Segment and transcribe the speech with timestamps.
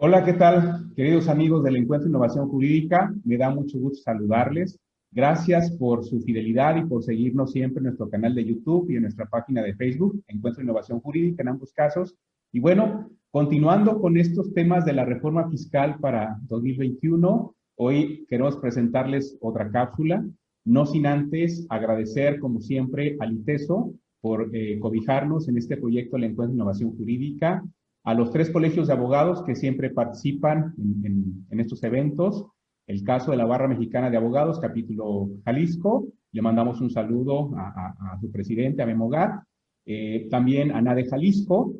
[0.00, 3.12] Hola, ¿qué tal, queridos amigos del Encuentro Innovación Jurídica?
[3.24, 4.78] Me da mucho gusto saludarles.
[5.10, 9.02] Gracias por su fidelidad y por seguirnos siempre en nuestro canal de YouTube y en
[9.02, 12.14] nuestra página de Facebook, Encuentro Innovación Jurídica en ambos casos.
[12.52, 19.36] Y bueno, continuando con estos temas de la reforma fiscal para 2021, hoy queremos presentarles
[19.40, 20.24] otra cápsula,
[20.64, 26.30] no sin antes agradecer, como siempre, al ITESO por eh, cobijarnos en este proyecto del
[26.30, 27.64] Encuentro de Innovación Jurídica,
[28.08, 32.46] a los tres colegios de abogados que siempre participan en, estos eventos.
[32.86, 38.16] El caso de la Barra Mexicana de Abogados, capítulo Jalisco, le mandamos un saludo a,
[38.18, 39.42] su presidente, a Memogar.
[39.84, 41.74] Eh, también a NADE Jalisco,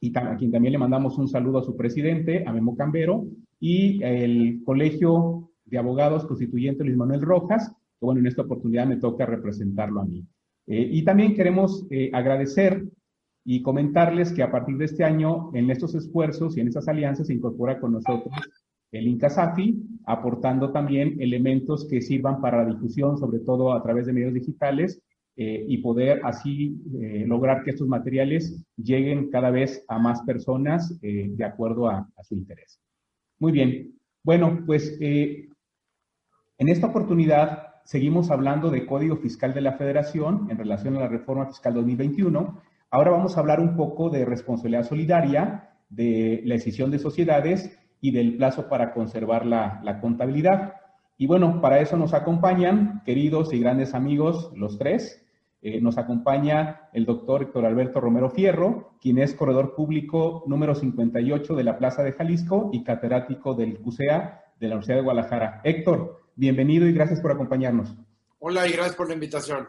[0.00, 3.26] y a quien también le mandamos un saludo a su presidente, a Memo Cambero,
[3.60, 8.96] y el Colegio de Abogados Constituyente Luis Manuel Rojas, que bueno, en esta oportunidad me
[8.96, 10.24] toca representarlo a mí.
[10.66, 12.86] Eh, y también queremos eh, agradecer
[13.48, 17.28] y comentarles que a partir de este año, en estos esfuerzos y en estas alianzas,
[17.28, 18.34] se incorpora con nosotros
[18.90, 24.12] el INCASAFI, aportando también elementos que sirvan para la difusión, sobre todo a través de
[24.12, 25.00] medios digitales,
[25.36, 30.98] eh, y poder así eh, lograr que estos materiales lleguen cada vez a más personas
[31.02, 32.80] eh, de acuerdo a, su interés.
[33.38, 33.92] Muy bien.
[34.24, 35.48] Bueno, pues en
[36.58, 41.46] esta oportunidad seguimos hablando de Código Fiscal de la Federación en relación a la reforma
[41.46, 46.98] fiscal 2021 Ahora vamos a hablar un poco de responsabilidad solidaria, de la decisión de
[46.98, 50.74] sociedades y del plazo para conservar la, contabilidad.
[51.18, 55.22] Y bueno, para eso nos acompañan, queridos y grandes amigos, los tres.
[55.62, 61.54] Eh, nos acompaña el doctor Héctor Alberto Romero Fierro, quien es corredor público número 58
[61.54, 65.60] de la Plaza de Jalisco y catedrático del CUSEA de la Universidad de Guadalajara.
[65.64, 67.96] Héctor, bienvenido y gracias por acompañarnos.
[68.38, 69.66] Hola y gracias por la invitación.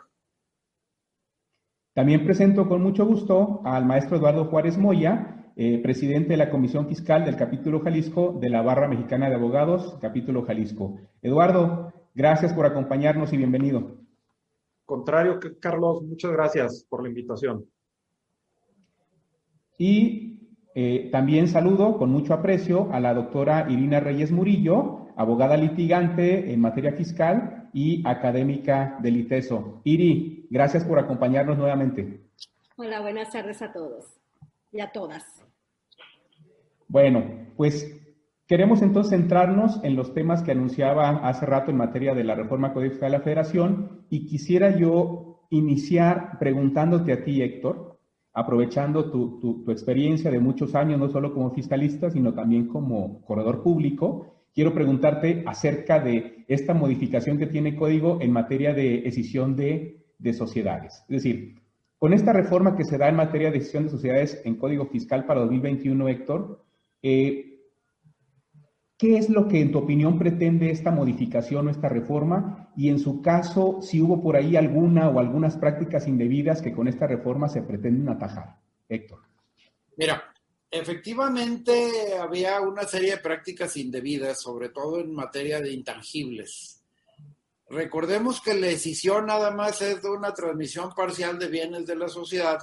[1.98, 6.88] También presento con mucho gusto al maestro Eduardo Juárez Moya, eh, presidente de la Comisión
[6.88, 11.00] Fiscal del Capítulo Jalisco de la Barra Mexicana de Abogados, Capítulo Jalisco.
[11.24, 13.98] Eduardo, gracias por acompañarnos y bienvenido.
[14.86, 17.66] Contrario, Carlos, muchas gracias por la invitación.
[19.80, 26.54] Y eh, también saludo con mucho aprecio a la doctora Irina Reyes Murillo, abogada litigante
[26.54, 29.82] en materia fiscal y académica del ITESO.
[29.84, 32.22] Iri, gracias por acompañarnos nuevamente.
[32.76, 34.04] Hola, buenas tardes a todos
[34.72, 35.24] y a todas.
[36.88, 37.24] Bueno,
[37.56, 38.02] pues
[38.48, 42.74] queremos entonces centrarnos en los temas que anunciaba hace rato en materia de la reforma
[42.74, 48.00] codificada de la Federación y quisiera yo iniciar preguntándote a ti, Héctor,
[48.34, 53.62] aprovechando tu, tu experiencia de muchos años, no solo como fiscalista, sino también como corredor
[53.62, 60.04] público, quiero preguntarte acerca de esta modificación que tiene código en materia de decisión de,
[60.34, 61.04] sociedades.
[61.10, 61.62] Es decir,
[61.98, 65.26] con esta reforma que se da en materia de decisión de sociedades en código fiscal
[65.26, 66.66] para 2021, Héctor,
[67.04, 67.62] eh,
[68.98, 72.72] ¿qué es lo que en tu opinión pretende esta modificación o esta reforma?
[72.76, 76.88] Y en su caso, si hubo por ahí alguna o algunas prácticas indebidas que con
[76.88, 78.58] esta reforma se pretenden atajar.
[78.90, 79.20] Héctor.
[79.98, 80.24] Mira,
[80.70, 86.84] Efectivamente, había una serie de prácticas indebidas, sobre todo en materia de intangibles.
[87.70, 92.08] Recordemos que la decisión nada más es de una transmisión parcial de bienes de la
[92.08, 92.60] sociedad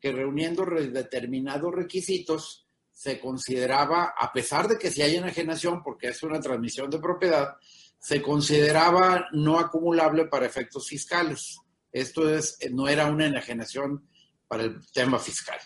[0.00, 6.22] que reuniendo determinados requisitos se consideraba, a pesar de que si hay enajenación, porque es
[6.22, 7.56] una transmisión de propiedad,
[7.98, 11.58] se consideraba no acumulable para efectos fiscales.
[11.92, 14.08] Esto es, no era una enajenación
[14.48, 15.58] para el tema fiscal.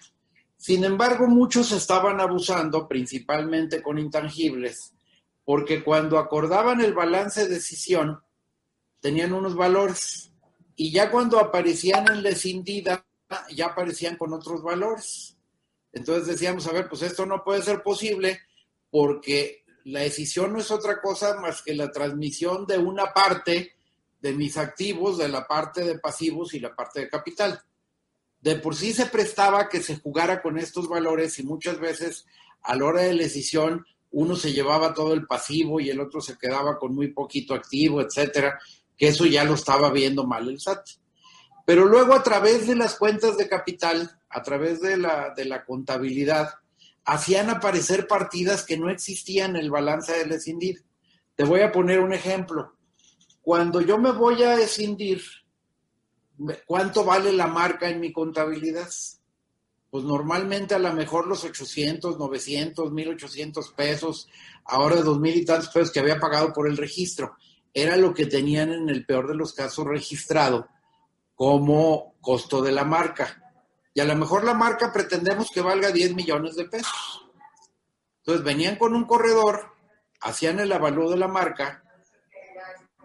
[0.64, 4.94] Sin embargo, muchos estaban abusando, principalmente con intangibles,
[5.44, 8.22] porque cuando acordaban el balance de decisión,
[8.98, 10.32] tenían unos valores
[10.74, 13.04] y ya cuando aparecían en la escindida,
[13.54, 15.36] ya aparecían con otros valores.
[15.92, 18.40] Entonces decíamos, a ver, pues esto no puede ser posible
[18.90, 23.74] porque la decisión no es otra cosa más que la transmisión de una parte
[24.18, 27.62] de mis activos, de la parte de pasivos y la parte de capital
[28.44, 32.26] de por sí se prestaba que se jugara con estos valores y muchas veces
[32.62, 36.20] a la hora de la decisión uno se llevaba todo el pasivo y el otro
[36.20, 38.58] se quedaba con muy poquito activo, etcétera,
[38.98, 40.86] que eso ya lo estaba viendo mal el SAT.
[41.64, 45.64] Pero luego a través de las cuentas de capital, a través de la, de la
[45.64, 46.50] contabilidad,
[47.06, 50.84] hacían aparecer partidas que no existían en el balance del escindir.
[51.34, 52.76] Te voy a poner un ejemplo.
[53.40, 55.22] Cuando yo me voy a escindir,
[56.66, 58.88] ¿cuánto vale la marca en mi contabilidad?
[59.90, 64.28] Pues normalmente a lo mejor los 800, 900, 1800 pesos,
[64.64, 67.36] ahora dos mil y tantos pesos que había pagado por el registro.
[67.72, 70.68] Era lo que tenían en el peor de los casos registrado
[71.34, 73.40] como costo de la marca.
[73.92, 77.24] Y a lo mejor la marca pretendemos que valga 10 millones de pesos.
[78.18, 79.74] Entonces venían con un corredor,
[80.20, 81.84] hacían el avalúo de la marca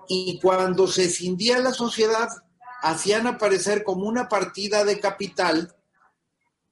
[0.07, 2.29] y cuando se escindía la sociedad,
[2.81, 5.75] hacían aparecer como una partida de capital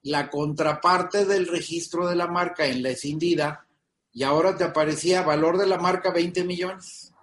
[0.04, 3.65] la contraparte del registro de la marca en la escindida
[4.13, 7.13] y ahora te aparecía valor de la marca 20 millones.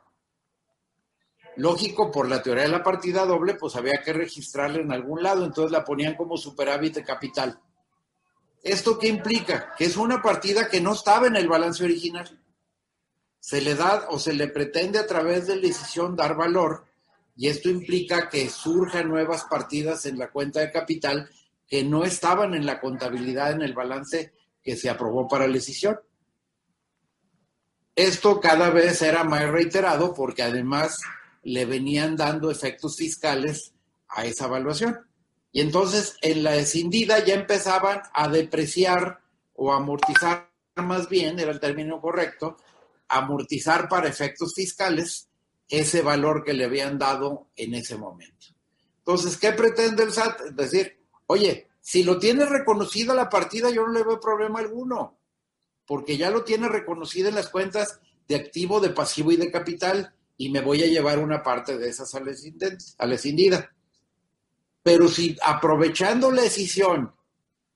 [1.56, 5.44] Lógico, por la teoría de la partida doble, pues había que registrarla en algún lado,
[5.44, 7.60] entonces la ponían como superávit de capital.
[8.62, 9.74] ¿Esto qué implica?
[9.76, 12.40] Que es una partida que no estaba en el balance original.
[13.38, 16.84] Se le da o se le pretende a través de la decisión dar valor
[17.36, 21.28] y esto implica que surjan nuevas partidas en la cuenta de capital
[21.66, 24.32] que no estaban en la contabilidad en el balance
[24.62, 25.98] que se aprobó para la decisión.
[27.96, 31.00] Esto cada vez era más reiterado porque además
[31.42, 33.72] le venían dando efectos fiscales
[34.08, 34.98] a esa evaluación.
[35.52, 39.20] Y entonces en la escindida ya empezaban a depreciar
[39.54, 42.56] o amortizar más bien, era el término correcto,
[43.08, 45.28] amortizar para efectos fiscales
[45.68, 48.46] ese valor que le habían dado en ese momento.
[48.98, 50.40] Entonces, ¿qué pretende el SAT?
[50.48, 55.18] Es decir, oye, si lo tiene reconocida la partida, yo no le veo problema alguno,
[55.86, 60.14] porque ya lo tiene reconocida en las cuentas de activo, de pasivo y de capital
[60.36, 63.74] y me voy a llevar una parte de esas a la escindida.
[64.82, 67.14] Pero si aprovechando la decisión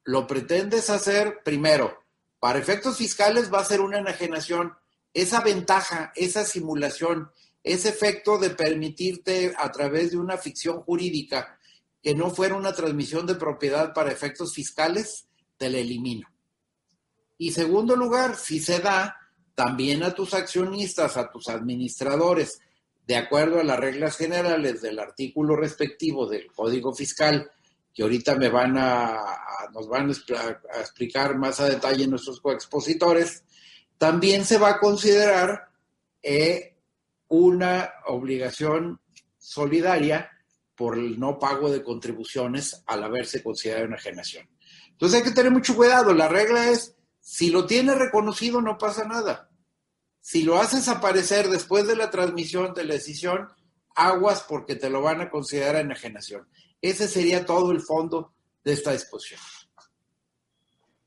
[0.05, 2.02] lo pretendes hacer, primero,
[2.41, 4.75] para efectos fiscales va a ser una enajenación.
[5.12, 7.31] Esa ventaja, esa simulación,
[7.62, 11.58] ese efecto de permitirte a través de una ficción jurídica
[12.02, 15.26] que no fuera una transmisión de propiedad para efectos fiscales,
[15.56, 16.28] te la elimino.
[17.37, 19.16] Y segundo lugar, si se da,
[19.55, 22.60] también a tus accionistas, a tus administradores,
[23.06, 27.50] de acuerdo a las reglas generales del artículo respectivo del Código Fiscal,
[27.93, 29.19] que ahorita me van a,
[29.72, 33.43] nos van a explicar más a detalle nuestros coexpositores,
[33.96, 35.69] también se va a considerar
[36.22, 36.76] eh,
[37.28, 39.00] una obligación
[39.36, 40.30] solidaria
[40.75, 44.48] por el no pago de contribuciones al haberse considerado una enajenación.
[44.90, 46.12] Entonces hay que tener mucho cuidado.
[46.14, 49.50] La regla es, si lo tiene reconocido no pasa nada.
[50.20, 53.48] Si lo haces aparecer después de la transmisión de la decisión,
[53.94, 56.46] aguas porque te lo van a considerar enajenación.
[56.81, 58.32] Ese sería todo el fondo
[58.64, 59.40] de esta disposición.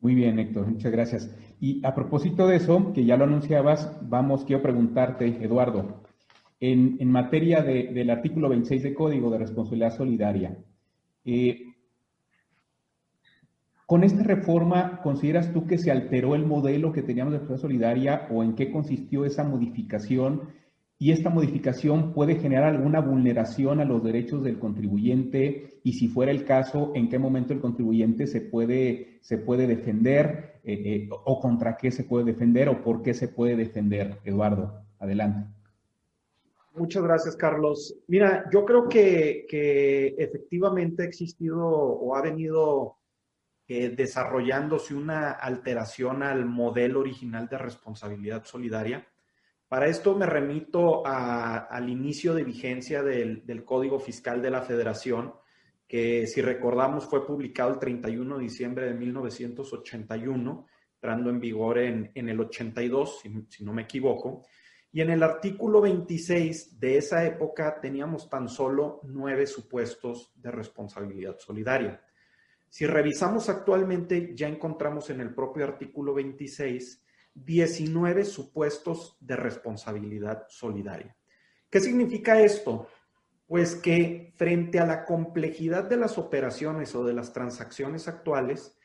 [0.01, 1.29] Muy bien, Héctor, muchas gracias.
[1.59, 6.01] Y a propósito de eso, que ya lo anunciabas, vamos, quiero preguntarte, Eduardo,
[6.61, 10.57] en, materia del artículo 26 de Código de Responsabilidad Solidaria,
[11.25, 11.65] eh,
[13.91, 18.27] ¿Con esta reforma consideras tú que se alteró el modelo que teníamos de responsabilidad solidaria
[18.31, 20.43] o en qué consistió esa modificación?
[20.97, 25.81] ¿Y esta modificación puede generar alguna vulneración a los derechos del contribuyente?
[25.83, 30.61] Y si fuera el caso, ¿en qué momento el contribuyente se puede, se puede defender?
[30.63, 32.69] Eh, eh, ¿O contra qué se puede defender?
[32.69, 34.19] ¿O por qué se puede defender?
[34.23, 35.49] Eduardo, adelante.
[36.73, 37.95] Muchas gracias, Carlos.
[38.07, 43.01] Mira, yo creo que, que efectivamente ha existido o ha venido
[43.89, 49.07] desarrollándose una alteración al modelo original de responsabilidad solidaria.
[49.67, 55.33] Para esto me remito al inicio de vigencia del, Código Fiscal de la Federación,
[55.87, 62.11] que si recordamos fue publicado el 31 de diciembre de 1981, entrando en vigor en,
[62.13, 64.43] el 82, si, si no me equivoco.
[64.91, 71.37] Y en el artículo 26 de esa época teníamos tan solo nueve supuestos de responsabilidad
[71.39, 72.03] solidaria.
[72.67, 81.15] Si revisamos actualmente, ya encontramos en el propio artículo 26 19 supuestos de responsabilidad solidaria.
[81.69, 82.87] ¿Qué significa esto?
[83.47, 88.77] Pues que frente a la complejidad de las operaciones o de las transacciones actuales,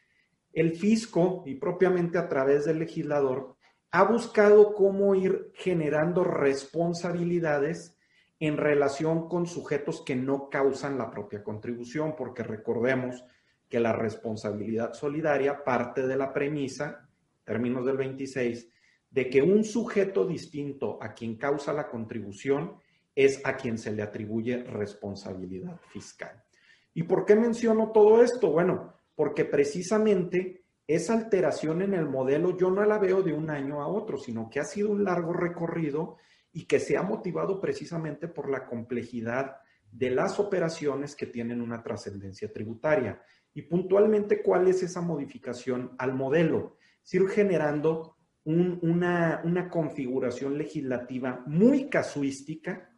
[0.53, 3.56] el fisco y propiamente a través del legislador
[3.91, 7.97] ha buscado cómo ir generando responsabilidades
[8.39, 13.25] en relación con sujetos que no causan la propia contribución, porque recordemos
[13.69, 17.09] que la responsabilidad solidaria parte de la premisa,
[17.45, 18.69] términos del 26,
[19.11, 22.77] de que un sujeto distinto a quien causa la contribución
[23.15, 26.45] es a quien se le atribuye responsabilidad fiscal.
[26.93, 28.51] ¿Y por qué menciono todo esto?
[28.51, 33.83] Bueno, porque precisamente esa alteración en el modelo yo no la veo de un año
[33.83, 36.17] a otro, sino que ha sido un largo recorrido
[36.53, 39.57] y que se ha motivado precisamente por la complejidad
[39.91, 43.21] de las operaciones que tienen una trascendencia tributaria.
[43.53, 46.77] Y puntualmente, ¿cuál es esa modificación al modelo?
[47.05, 52.93] Es ir generando una, una, configuración legislativa muy casuística,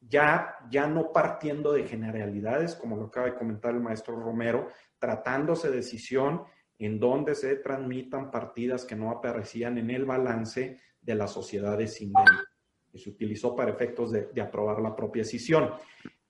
[0.00, 4.68] ya, ya no partiendo de generalidades, como lo acaba de comentar el maestro Romero,
[4.98, 6.42] tratándose de decisión
[6.78, 12.44] en donde se transmitan partidas que no aparecían en el balance de las sociedades indemnes,
[12.90, 15.70] que se utilizó para efectos de, aprobar la propia decisión.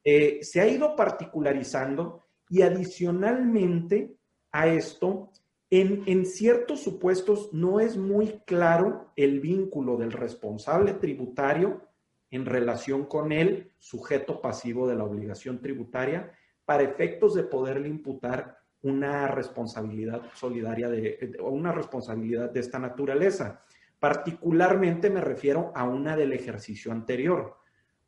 [0.02, 4.16] Eh, se ha ido particularizando y adicionalmente
[4.52, 5.30] a esto,
[5.70, 11.82] en, en, ciertos supuestos no es muy claro el vínculo del responsable tributario
[12.30, 16.32] en relación con el sujeto pasivo de la obligación tributaria
[16.64, 23.62] para efectos de poderle imputar una responsabilidad solidaria de, o una responsabilidad de esta naturaleza.
[23.98, 27.56] Particularmente me refiero a una del ejercicio anterior.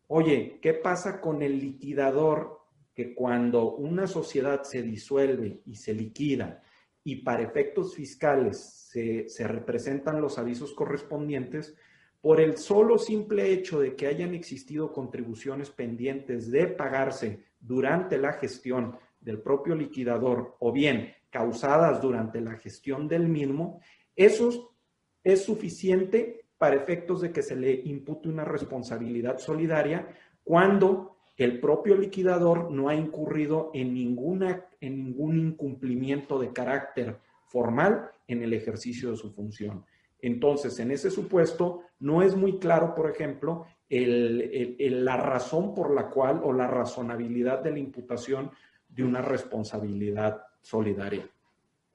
[0.06, 2.60] Oye, ¿qué pasa con el liquidador
[2.94, 6.62] que cuando una sociedad se disuelve y se liquida
[7.04, 11.76] y para efectos fiscales se, se representan los avisos correspondientes,
[12.20, 18.34] por el solo simple hecho de que hayan existido contribuciones pendientes de pagarse durante la
[18.34, 23.80] gestión del propio liquidador o bien causadas durante la gestión del mismo,
[24.16, 24.74] eso
[25.22, 30.08] es suficiente para efectos de que se le impute una responsabilidad solidaria
[30.44, 38.10] cuando el propio liquidador no ha incurrido en, ninguna, en ningún incumplimiento de carácter formal
[38.28, 39.84] en el ejercicio de su función.
[40.20, 46.42] Entonces, en ese supuesto, no es muy claro, por ejemplo, la razón por la cual
[46.44, 48.50] o la razonabilidad de la imputación
[48.90, 51.28] de una responsabilidad solidaria.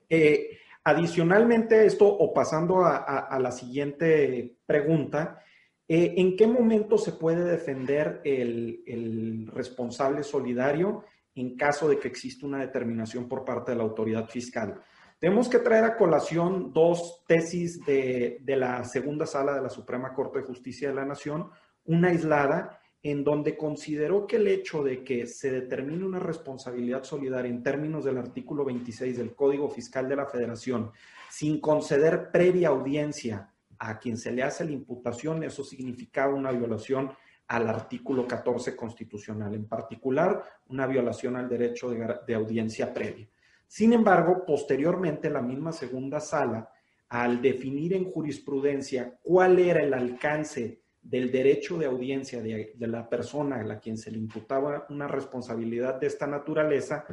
[0.09, 5.39] Eh, adicionalmente esto, o pasando a, la siguiente pregunta,
[5.87, 11.03] eh, ¿en qué momento se puede defender el, el, responsable solidario
[11.35, 14.81] en caso de que exista una determinación por parte de la autoridad fiscal?
[15.19, 20.13] Tenemos que traer a colación dos tesis de, de la segunda sala de la Suprema
[20.13, 21.49] Corte de Justicia de la Nación,
[21.85, 27.51] una aislada en donde consideró que el hecho de que se determine una responsabilidad solidaria
[27.51, 30.91] en términos del artículo 26 del Código Fiscal de la Federación,
[31.29, 37.11] sin conceder previa audiencia a quien se le hace la imputación, eso significaba una violación
[37.47, 43.29] al artículo 14 constitucional, en particular una violación al derecho de, de audiencia previa.
[43.67, 46.71] Sin embargo, posteriormente la misma segunda sala,
[47.09, 53.57] al definir en jurisprudencia cuál era el alcance del derecho de audiencia de, la persona
[53.57, 57.05] a la quien se le imputaba una responsabilidad de esta naturaleza,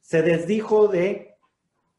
[0.00, 1.36] se desdijo de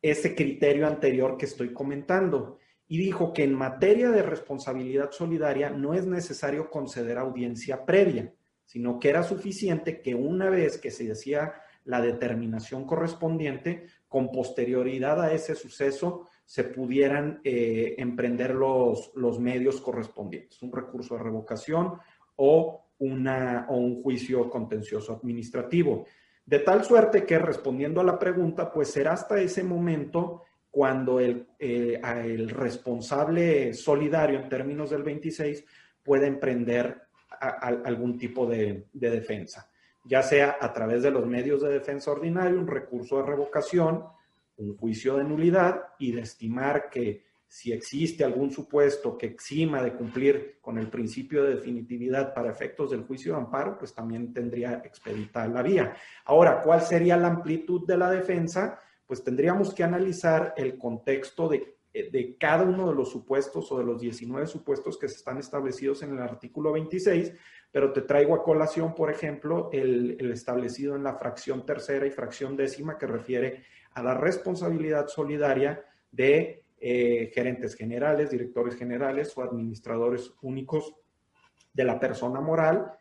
[0.02, 5.94] ese criterio anterior que estoy comentando y dijo que en materia de responsabilidad solidaria no
[5.94, 8.34] es necesario conceder audiencia previa,
[8.66, 11.54] sino que era suficiente que una vez que se decía
[11.86, 19.82] la determinación correspondiente, con posterioridad a ese suceso, se pudieran eh, emprender los, los medios
[19.82, 22.00] correspondientes, un recurso de revocación
[22.38, 26.06] o, una, o un juicio contencioso administrativo.
[26.46, 31.48] De tal suerte que respondiendo a la pregunta, pues será hasta ese momento cuando el,
[31.60, 35.66] eh, el responsable solidario en términos del 26
[36.02, 37.02] pueda emprender
[37.40, 39.70] algún tipo de, de defensa,
[40.06, 44.06] ya sea a través de los medios de defensa ordinario, un recurso de revocación,
[44.58, 49.94] un juicio de nulidad y de estimar que si existe algún supuesto que exima de
[49.94, 54.82] cumplir con el principio de definitividad para efectos del juicio de amparo, pues también tendría
[54.84, 55.96] expeditada la vía.
[56.26, 58.80] Ahora, ¿cuál sería la amplitud de la defensa?
[59.06, 63.86] Pues tendríamos que analizar el contexto de, de cada uno de los supuestos o de
[63.86, 67.32] los 19 supuestos que están establecidos en el artículo 26,
[67.72, 72.12] pero te traigo a colación, por ejemplo, el, el establecido en la fracción tercera y
[72.12, 73.64] fracción décima que refiere
[73.98, 80.94] a la responsabilidad solidaria de eh, gerentes generales, directores generales o administradores únicos
[81.74, 82.92] de la persona moral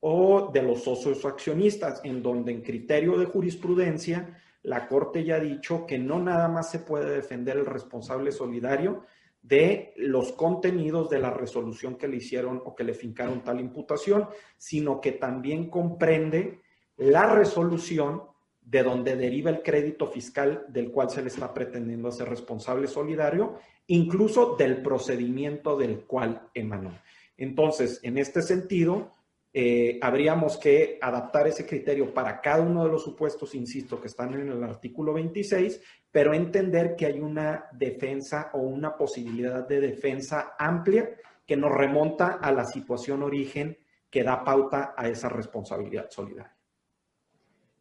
[0.00, 5.40] o de los socios accionistas, en donde en criterio de jurisprudencia la Corte ya ha
[5.40, 9.04] dicho que no nada más se puede defender el responsable solidario
[9.42, 14.28] de los contenidos de la resolución que le hicieron o que le fincaron tal imputación,
[14.56, 16.62] sino que también comprende
[16.96, 18.31] la resolución
[18.64, 23.58] de donde deriva el crédito fiscal del cual se le está pretendiendo hacer responsable solidario,
[23.88, 26.92] incluso del procedimiento del cual emanó.
[27.36, 29.10] Entonces, en este sentido,
[29.54, 34.32] eh, habríamos que adaptar ese criterio para cada uno de los supuestos, insisto, que están
[34.32, 40.54] en el artículo 26, pero entender que hay una defensa o una posibilidad de defensa
[40.58, 41.10] amplia
[41.46, 43.76] que nos remonta a la situación origen
[44.08, 46.56] que da pauta a esa responsabilidad solidaria.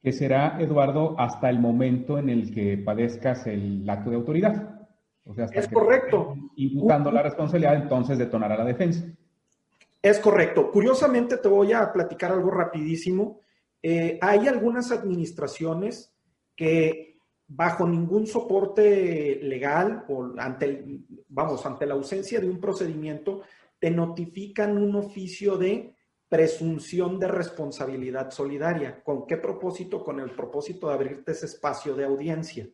[0.02, 4.88] Que será, Eduardo, hasta el momento en el que padezcas el acto de autoridad.
[5.24, 6.36] O sea, es correcto.
[6.56, 9.06] Imputando la responsabilidad, entonces detonará la defensa.
[10.02, 10.72] Es correcto.
[10.72, 13.42] Curiosamente, te voy a platicar algo rapidísimo.
[13.84, 16.12] Eh, hay algunas administraciones
[16.56, 17.12] que
[17.48, 20.86] bajo ningún soporte legal o ante,
[21.28, 23.42] vamos, ante la ausencia de un procedimiento,
[23.78, 25.96] te notifican un oficio de
[26.32, 29.04] presunción de responsabilidad solidaria.
[29.04, 30.02] ¿Con qué propósito?
[30.02, 32.70] Con el propósito de abrirte ese espacio de audiencia.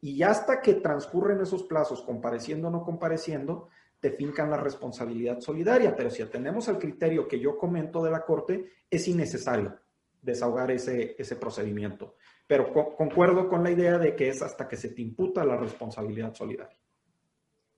[0.00, 3.68] Y hasta que transcurren esos plazos, compareciendo o no compareciendo,
[4.00, 5.94] te fincan la responsabilidad solidaria.
[5.94, 9.78] Pero si atendemos al criterio que yo comento de la Corte, es innecesario
[10.20, 12.16] desahogar ese, ese procedimiento.
[12.44, 16.34] Pero concuerdo con la idea de que es hasta que se te imputa la responsabilidad
[16.34, 16.76] solidaria.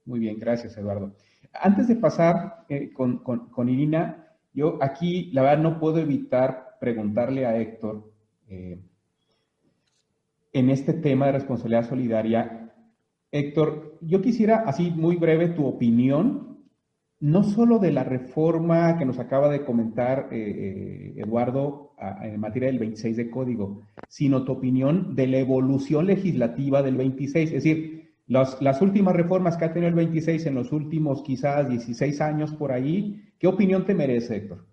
[0.06, 1.14] Muy bien, gracias Eduardo.
[1.52, 4.24] Antes de pasar eh, con, con Irina,
[4.58, 8.10] yo aquí, la verdad, no puedo evitar preguntarle a Héctor,
[8.48, 8.80] eh,
[10.52, 12.72] en este tema de responsabilidad solidaria,
[13.30, 16.58] Héctor, yo quisiera, así muy breve, tu opinión,
[17.20, 22.68] no solo de la reforma que nos acaba de comentar eh, eh, Eduardo en materia
[22.68, 27.52] del 26 de código, sino tu opinión de la evolución legislativa del 26.
[27.52, 32.20] Es decir, las últimas reformas que ha tenido el 26 en los últimos quizás 16
[32.20, 34.66] años por ahí, ¿Qué opinión te merece, Héctor?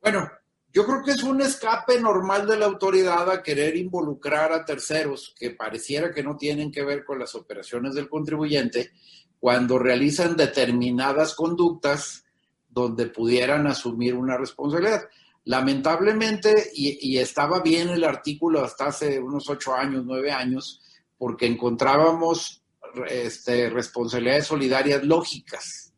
[0.00, 0.28] Bueno,
[0.72, 5.32] yo creo que es un escape normal de la autoridad a querer involucrar a terceros
[5.38, 8.90] que pareciera que no tienen que ver con las operaciones del contribuyente
[9.38, 12.24] cuando realizan determinadas conductas
[12.68, 15.02] donde pudieran asumir una responsabilidad.
[15.44, 20.80] Lamentablemente, y, estaba bien el artículo hasta hace unos ocho años, nueve años,
[21.22, 22.64] porque encontrábamos
[23.08, 25.92] este, responsabilidades solidarias lógicas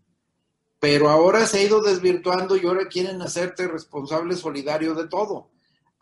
[0.79, 5.51] pero ahora se ha ido desvirtuando y ahora quieren hacerte responsable solidario de todo.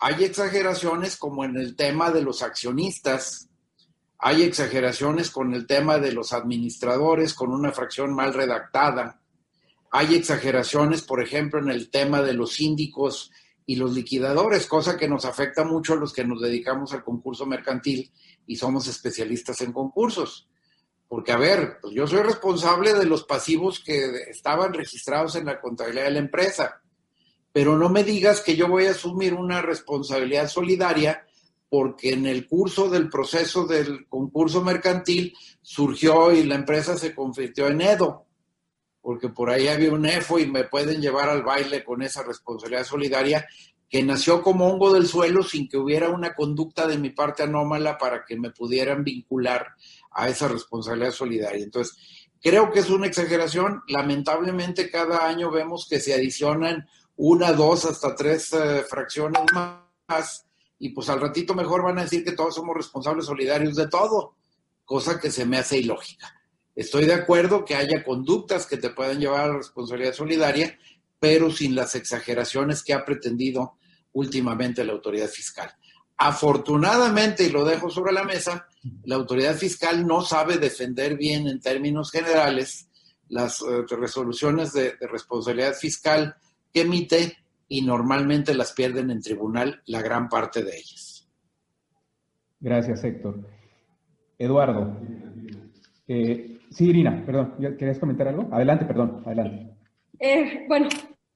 [0.00, 3.48] Hay exageraciones como en el tema de los accionistas,
[4.18, 9.20] hay exageraciones con el tema de los administradores con una fracción mal redactada,
[9.92, 13.30] hay exageraciones, por ejemplo, en el tema de los síndicos
[13.64, 17.46] y los liquidadores, cosa que nos afecta mucho a los que nos dedicamos al concurso
[17.46, 18.10] mercantil
[18.46, 20.48] y somos especialistas en concursos.
[21.08, 25.60] Porque, a ver, pues yo soy responsable de los pasivos que estaban registrados en la
[25.60, 26.80] contabilidad de la empresa,
[27.52, 31.26] pero no me digas que yo voy a asumir una responsabilidad solidaria
[31.68, 37.66] porque en el curso del proceso del concurso mercantil surgió y la empresa se convirtió
[37.68, 38.26] en EDO,
[39.00, 42.84] porque por ahí había un EFO y me pueden llevar al baile con esa responsabilidad
[42.84, 43.46] solidaria
[43.92, 47.98] que nació como hongo del suelo sin que hubiera una conducta de mi parte anómala
[47.98, 49.74] para que me pudieran vincular
[50.10, 51.62] a esa responsabilidad solidaria.
[51.62, 51.98] Entonces,
[52.40, 53.82] creo que es una exageración.
[53.88, 60.46] Lamentablemente, cada año vemos que se adicionan una, dos, hasta tres eh, fracciones más
[60.78, 64.36] y pues al ratito mejor van a decir que todos somos responsables solidarios de todo,
[64.86, 66.34] cosa que se me hace ilógica.
[66.74, 70.78] Estoy de acuerdo que haya conductas que te puedan llevar a la responsabilidad solidaria,
[71.20, 73.74] pero sin las exageraciones que ha pretendido
[74.12, 75.70] últimamente la autoridad fiscal.
[76.16, 78.66] Afortunadamente, y lo dejo sobre la mesa,
[79.04, 82.88] la autoridad fiscal no sabe defender bien en términos generales
[83.28, 86.36] las eh, resoluciones de, responsabilidad fiscal
[86.72, 91.28] que emite y normalmente las pierden en tribunal la gran parte de ellas.
[92.60, 93.48] Gracias, Héctor.
[94.38, 94.96] Eduardo.
[96.06, 98.48] Eh, sí, Irina, perdón, ¿querías comentar algo?
[98.52, 99.74] Adelante, perdón, adelante.
[100.18, 100.88] Eh, bueno,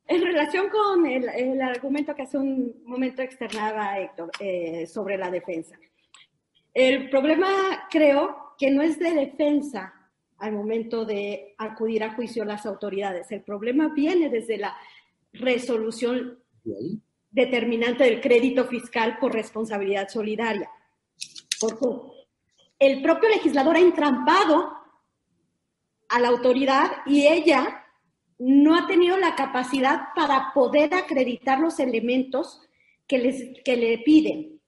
[0.09, 5.77] en relación con el, argumento que hace un momento externaba Héctor eh, sobre la defensa,
[6.73, 7.49] el problema
[7.90, 9.92] creo que no es de defensa
[10.38, 13.33] al momento de acudir a juicio las autoridades.
[13.33, 14.77] El problema viene desde la
[15.33, 16.38] resolución
[17.31, 20.71] determinante del crédito fiscal por responsabilidad solidaria.
[21.59, 21.87] Porque
[22.79, 24.73] el propio legislador ha entrampado
[26.09, 27.86] a la autoridad y ella
[28.38, 32.61] no ha tenido la capacidad para poder acreditar los elementos
[33.07, 34.61] que, les, que le piden.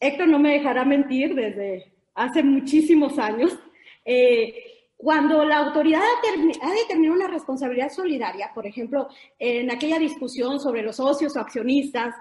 [0.00, 3.56] Héctor no me dejará mentir desde hace muchísimos años.
[4.04, 10.82] Eh, cuando la autoridad ha, determinado una responsabilidad solidaria, por ejemplo, en aquella discusión sobre
[10.82, 12.14] los socios o accionistas,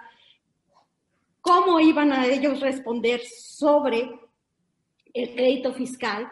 [1.42, 4.10] cómo iban a ellos responder sobre
[5.14, 6.30] el crédito fiscal,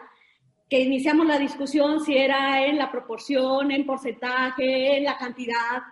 [0.74, 5.84] que iniciamos la discusión si era en la proporción, en porcentaje, en la cantidad.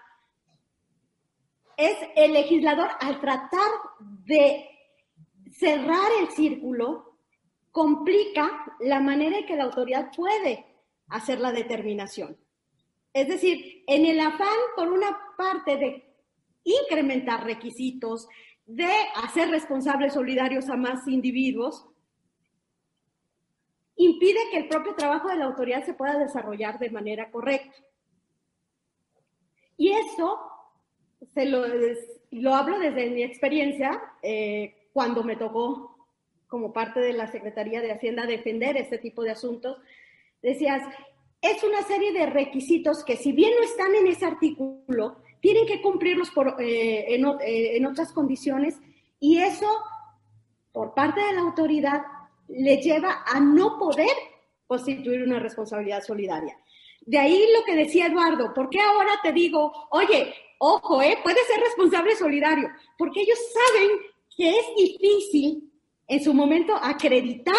[1.77, 4.68] es el legislador al tratar de
[5.53, 7.16] cerrar el círculo,
[7.71, 10.66] complica la manera en que la autoridad puede
[11.11, 12.37] hacer la determinación.
[13.12, 16.12] Es decir, en el afán, por una parte, de
[16.64, 18.27] incrementar requisitos,
[18.66, 18.92] de
[19.23, 21.87] hacer responsables solidarios a más individuos,
[23.96, 27.76] impide que el propio trabajo de la autoridad se pueda desarrollar de manera correcta.
[29.76, 30.38] Y eso
[31.35, 31.64] se lo,
[32.31, 36.09] lo hablo desde mi experiencia, eh, cuando me tocó
[36.46, 39.78] como parte de la Secretaría de Hacienda defender este tipo de asuntos,
[40.42, 40.83] decías,
[41.40, 45.81] es una serie de requisitos que si bien no están en ese artículo, tienen que
[45.81, 48.78] cumplirlos por, eh, en, eh, en otras condiciones
[49.18, 49.66] y eso,
[50.72, 52.02] por parte de la autoridad,
[52.48, 54.14] le lleva a no poder
[54.66, 56.57] constituir una responsabilidad solidaria.
[57.05, 61.42] De ahí lo que decía Eduardo, ¿por qué ahora te digo, oye, ojo, eh, puede
[61.44, 62.68] ser responsable solidario?
[62.96, 63.90] Porque ellos saben
[64.37, 65.72] que es difícil
[66.07, 67.55] en su momento acreditar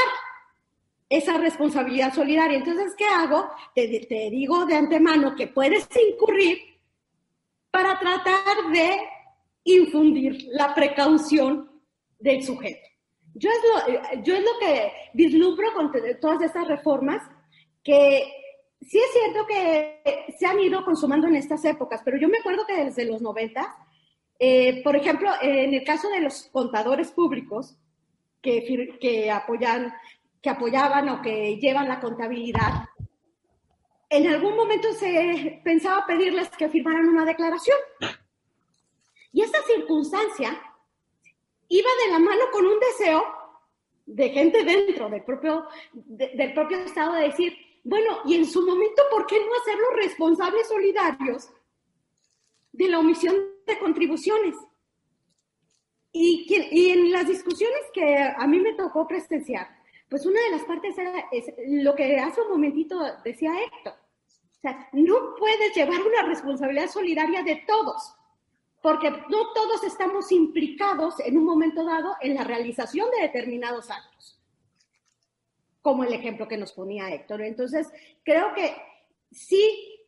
[1.09, 2.57] esa responsabilidad solidaria.
[2.57, 3.49] Entonces, ¿qué hago?
[3.75, 6.59] Te, te digo de antemano que puedes incurrir
[7.69, 8.99] para tratar de
[9.65, 11.81] infundir la precaución
[12.19, 12.92] del sujeto.
[13.35, 15.91] Yo es lo, yo es lo que vislumbro con
[16.21, 17.23] todas estas reformas,
[17.83, 18.31] que
[18.81, 22.65] sí es cierto que se han ido consumando en estas épocas, pero yo me acuerdo
[22.65, 23.75] que desde los 90,
[24.39, 27.77] eh, por ejemplo, en el caso de los contadores públicos
[28.41, 29.93] que, que, apoyan,
[30.41, 32.85] que apoyaban o que llevan la contabilidad,
[34.09, 37.77] en algún momento se pensaba pedirles que firmaran una declaración.
[39.31, 40.61] Y esa circunstancia
[41.69, 43.23] iba de la mano con un deseo
[44.05, 49.03] de gente dentro del propio, del propio Estado de decir, bueno, y en su momento,
[49.11, 51.49] ¿por qué no hacerlos responsables solidarios
[52.71, 54.55] de la omisión de contribuciones?
[56.11, 59.67] Y, y, en las discusiones que a mí me tocó presenciar,
[60.09, 63.93] pues una de las partes era es lo que hace un momentito decía Héctor.
[63.93, 68.15] O sea, no puedes llevar una responsabilidad solidaria de todos
[68.83, 74.37] porque no todos estamos implicados en un momento dado en la realización de determinados actos,
[75.81, 77.43] como el ejemplo que nos ponía Héctor.
[77.43, 77.87] Entonces,
[78.25, 78.75] creo que
[79.31, 79.63] sí,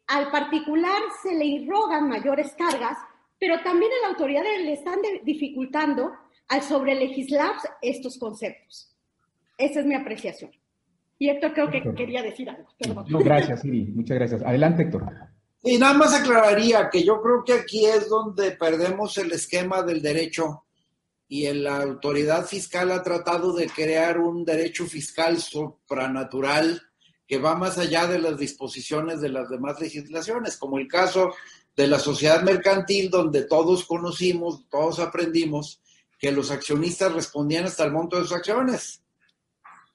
[0.07, 2.97] al particular se le irrogan mayores cargas,
[3.39, 6.11] pero también a la autoridad le están dificultando
[6.49, 8.93] al sobrelegislar estos conceptos.
[9.57, 10.51] Esa es mi apreciación.
[11.17, 12.67] Y Héctor creo que quería decir algo.
[13.07, 13.85] No, gracias, Siri.
[13.85, 14.43] Muchas gracias.
[14.43, 15.05] Adelante, Héctor.
[15.67, 19.99] Y nada más aclararía que yo creo que aquí es donde perdemos el esquema del
[19.99, 20.63] derecho.
[21.27, 26.83] Y la autoridad fiscal ha tratado de crear un derecho fiscal supranatural
[27.27, 31.33] que va más allá de las disposiciones de las demás legislaciones, como el caso
[31.75, 35.81] de la sociedad mercantil, donde todos conocimos, todos aprendimos
[36.19, 39.01] que los accionistas respondían hasta el monto de sus acciones.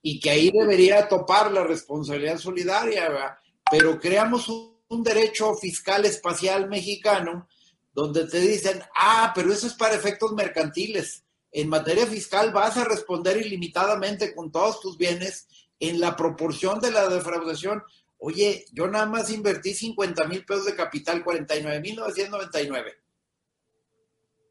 [0.02, 3.38] Y que ahí debería topar la responsabilidad solidaria,
[3.70, 7.48] pero creamos un un derecho fiscal espacial mexicano
[7.92, 11.24] donde te dicen, ah, pero eso es para efectos mercantiles.
[11.52, 15.48] En materia fiscal vas a responder ilimitadamente con todos tus bienes
[15.78, 17.82] en la proporción de la defraudación.
[18.18, 22.94] Oye, yo nada más invertí 50 mil pesos de capital, 49 mil 999.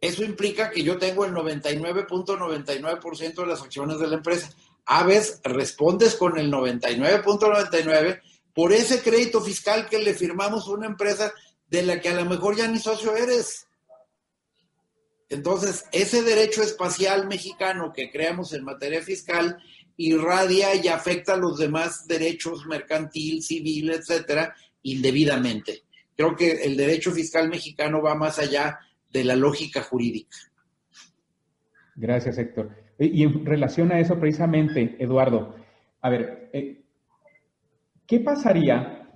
[0.01, 4.49] Eso implica que yo tengo el 99.99% de las acciones de la empresa.
[4.85, 8.21] A veces respondes con el 99.99
[8.53, 11.31] por ese crédito fiscal que le firmamos a una empresa
[11.67, 13.67] de la que a lo mejor ya ni socio eres.
[15.29, 19.61] Entonces, ese derecho espacial mexicano que creamos en materia fiscal
[19.95, 25.83] irradia y afecta a los demás derechos mercantil, civil, etcétera, indebidamente.
[26.15, 30.37] Creo que el derecho fiscal mexicano va más allá de la lógica jurídica.
[31.95, 32.71] Gracias, Héctor.
[32.97, 35.55] Y en relación a eso, precisamente, Eduardo,
[36.01, 36.81] a ver, eh,
[38.09, 39.07] ¿Qué pasaría,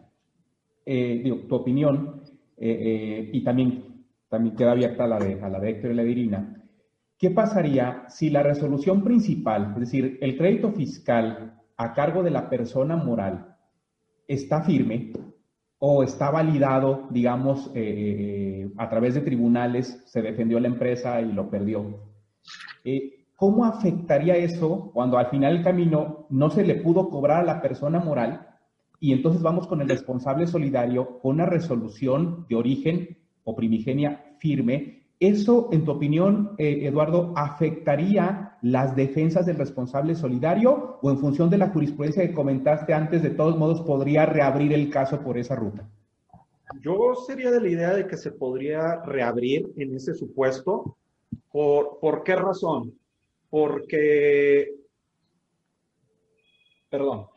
[0.86, 2.22] eh, digo, tu opinión,
[2.58, 5.96] eh, eh, y también, también queda abierta a la, de, a la de Héctor y
[5.96, 6.64] la de Irina,
[7.18, 12.52] ¿qué pasaría si la resolución principal, es decir, el crédito fiscal a cargo de la
[12.52, 13.56] persona moral,
[14.28, 15.12] está firme
[15.80, 17.72] o está validado, digamos,
[18.78, 22.00] a través de tribunales, se defendió la empresa y lo perdió?
[23.36, 27.62] ¿Cómo afectaría eso cuando al final del camino no se le pudo cobrar a la
[27.62, 28.43] persona moral
[29.04, 35.04] y entonces vamos con el responsable solidario con una resolución de origen o primigenia firme.
[35.20, 41.50] ¿Eso, en tu opinión, eh, Eduardo, afectaría las defensas del responsable solidario o en función
[41.50, 45.58] de la jurisprudencia que comentaste antes, de todos modos, podría reabrir el caso por esa
[45.58, 45.86] ruta?
[46.82, 50.96] yo sería de la idea de que se podría reabrir en ese supuesto.
[51.52, 52.98] ¿Por, ¿por qué razón?
[53.50, 54.74] Porque,
[56.90, 57.28] perdón,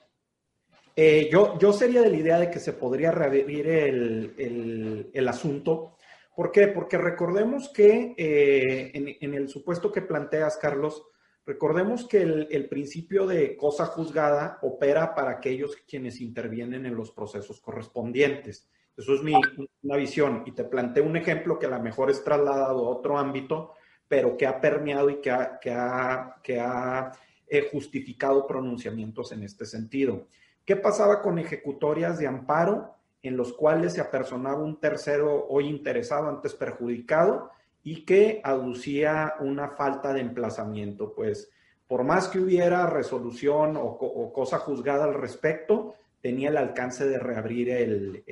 [0.98, 5.98] eh, yo, yo sería de la idea de que se podría reabrir el, el, asunto.
[6.35, 6.68] ¿Por qué?
[6.68, 11.04] Porque recordemos que eh, en, en, el supuesto que planteas, Carlos,
[11.44, 17.12] recordemos que el, el, principio de cosa juzgada opera para aquellos quienes intervienen en los
[17.12, 18.66] procesos correspondientes.
[18.96, 19.35] Eso es mi
[19.82, 20.44] una visión.
[20.46, 23.74] Y te planteo un ejemplo que a lo mejor es trasladado a otro ámbito,
[24.09, 27.12] pero que ha permeado y que ha, que ha, que ha
[27.46, 30.28] eh, justificado pronunciamientos en este sentido.
[30.66, 36.29] ¿Qué pasaba con ejecutorias de amparo en los cuales se apersonaba un tercero hoy interesado,
[36.29, 37.52] antes perjudicado,
[37.85, 41.14] y que aducía una falta de emplazamiento?
[41.14, 41.48] Pues
[41.87, 48.24] por más que hubiera resolución o, cosa juzgada al respecto, tenía el alcance de reabrir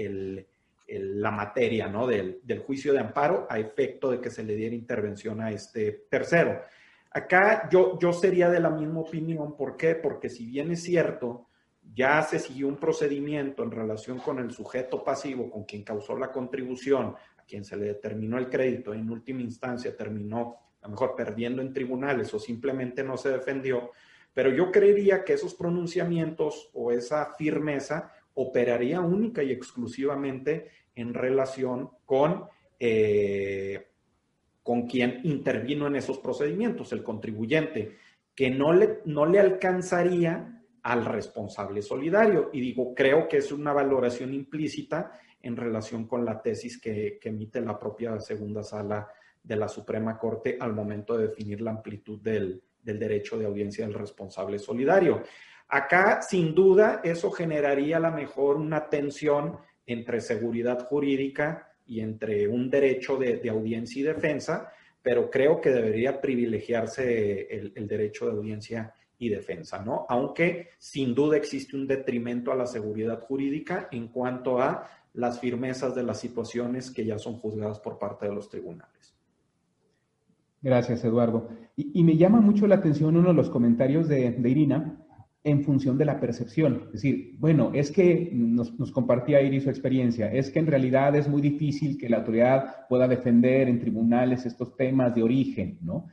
[0.88, 2.08] la materia ¿no?
[2.08, 6.06] del, del, juicio de amparo a efecto de que se le diera intervención a este
[6.10, 6.62] tercero.
[7.12, 9.56] Acá yo, yo sería de la misma opinión.
[9.56, 9.94] ¿Por qué?
[9.94, 11.46] Porque si bien es cierto,
[11.92, 16.32] ya se siguió un procedimiento en relación con el sujeto pasivo, con quien causó la
[16.32, 21.14] contribución, a quien se le determinó el crédito, en última instancia terminó a lo mejor
[21.16, 23.92] perdiendo en tribunales o simplemente no se defendió,
[24.34, 31.90] pero yo creería que esos pronunciamientos o esa firmeza operaría única y exclusivamente en relación
[32.04, 32.44] con,
[32.78, 33.88] eh,
[34.62, 37.96] con quien intervino en esos procedimientos, el contribuyente,
[38.34, 40.53] que no le, no le alcanzaría
[40.84, 42.50] al responsable solidario.
[42.52, 47.60] Y digo, creo que es una valoración implícita en relación con la tesis que, emite
[47.60, 49.08] la propia segunda sala
[49.42, 53.86] de la Suprema Corte al momento de definir la amplitud del, del derecho de audiencia
[53.86, 55.22] del responsable solidario.
[55.68, 62.46] Acá, sin duda, eso generaría a lo mejor una tensión entre seguridad jurídica y entre
[62.46, 64.70] un derecho de, audiencia y defensa,
[65.02, 70.06] pero creo que debería privilegiarse el derecho de audiencia y defensa, ¿no?
[70.08, 75.94] Aunque sin duda existe un detrimento a la seguridad jurídica en cuanto a las firmezas
[75.94, 79.14] de las situaciones que ya son juzgadas por parte de los tribunales.
[80.60, 81.48] Gracias, Eduardo.
[81.76, 84.98] Y, me llama mucho la atención uno de los comentarios de, Irina
[85.44, 86.84] en función de la percepción.
[86.86, 91.14] Es decir, bueno, es que nos, nos compartía Iris su experiencia, es que en realidad
[91.16, 96.06] es muy difícil que la autoridad pueda defender en tribunales estos temas de origen, ¿no?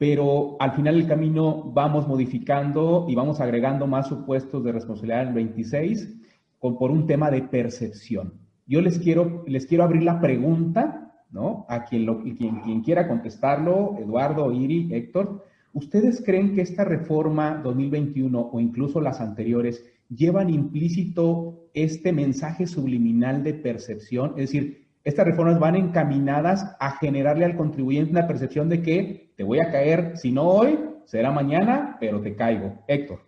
[0.00, 5.28] Pero al final del camino vamos modificando y vamos agregando más supuestos de responsabilidad en
[5.28, 6.14] el 26
[6.58, 8.32] con, por un tema de percepción.
[8.66, 11.66] Yo les quiero, les quiero abrir la pregunta, ¿no?
[11.68, 17.60] A quien, lo, quien, quien quiera contestarlo, Eduardo, Iri, Héctor, ¿ustedes creen que esta reforma
[17.62, 24.30] 2021 o incluso las anteriores llevan implícito este mensaje subliminal de percepción?
[24.38, 29.44] Es decir, estas reformas van encaminadas a generarle al contribuyente una percepción de que te
[29.44, 32.84] voy a caer, si no hoy, será mañana, pero te caigo.
[32.86, 33.22] Héctor.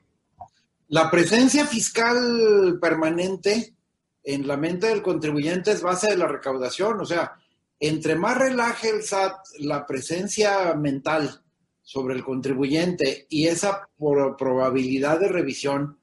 [0.88, 3.74] La presencia fiscal permanente
[4.22, 7.32] en la mente del contribuyente es base de la recaudación, o sea,
[7.80, 11.42] entre más relaje el SAT la presencia mental
[11.82, 13.88] sobre el contribuyente y esa
[14.38, 15.98] probabilidad de revisión,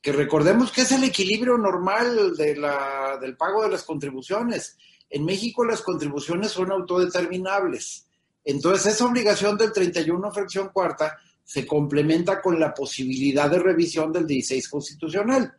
[0.00, 4.78] que recordemos que es el equilibrio normal de la, del pago de las contribuciones.
[5.10, 8.06] En México las contribuciones son autodeterminables.
[8.44, 14.26] Entonces esa obligación del 31 fracción cuarta se complementa con la posibilidad de revisión del
[14.26, 15.54] 16 constitucional.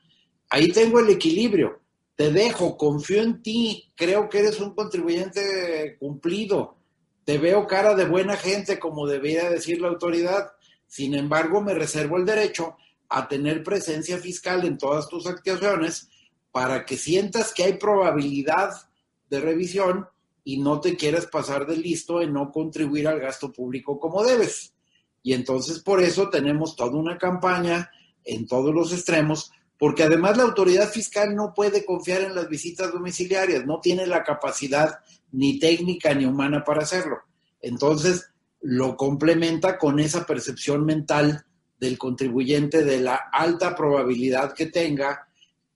[0.49, 1.81] Ahí tengo el equilibrio.
[2.15, 6.79] Te dejo, confío en ti, creo que eres un contribuyente cumplido,
[7.23, 10.51] te veo cara de buena gente, como debía decir la autoridad.
[10.87, 12.75] Sin embargo, me reservo el derecho
[13.07, 16.09] a tener presencia fiscal en todas tus actuaciones
[16.51, 18.88] para que sientas que hay probabilidad
[19.29, 20.07] de revisión
[20.43, 24.73] y no te quieras pasar de listo en no contribuir al gasto público como debes.
[25.21, 27.91] Y entonces por eso tenemos toda una campaña
[28.23, 32.91] en todos los extremos, porque además la autoridad fiscal no puede confiar en las visitas
[32.91, 34.99] domiciliarias, no tiene la capacidad
[35.31, 37.17] ni técnica ni humana para hacerlo.
[37.61, 38.29] Entonces
[38.61, 41.45] lo complementa con esa percepción mental
[41.79, 45.27] del contribuyente de la alta probabilidad que tenga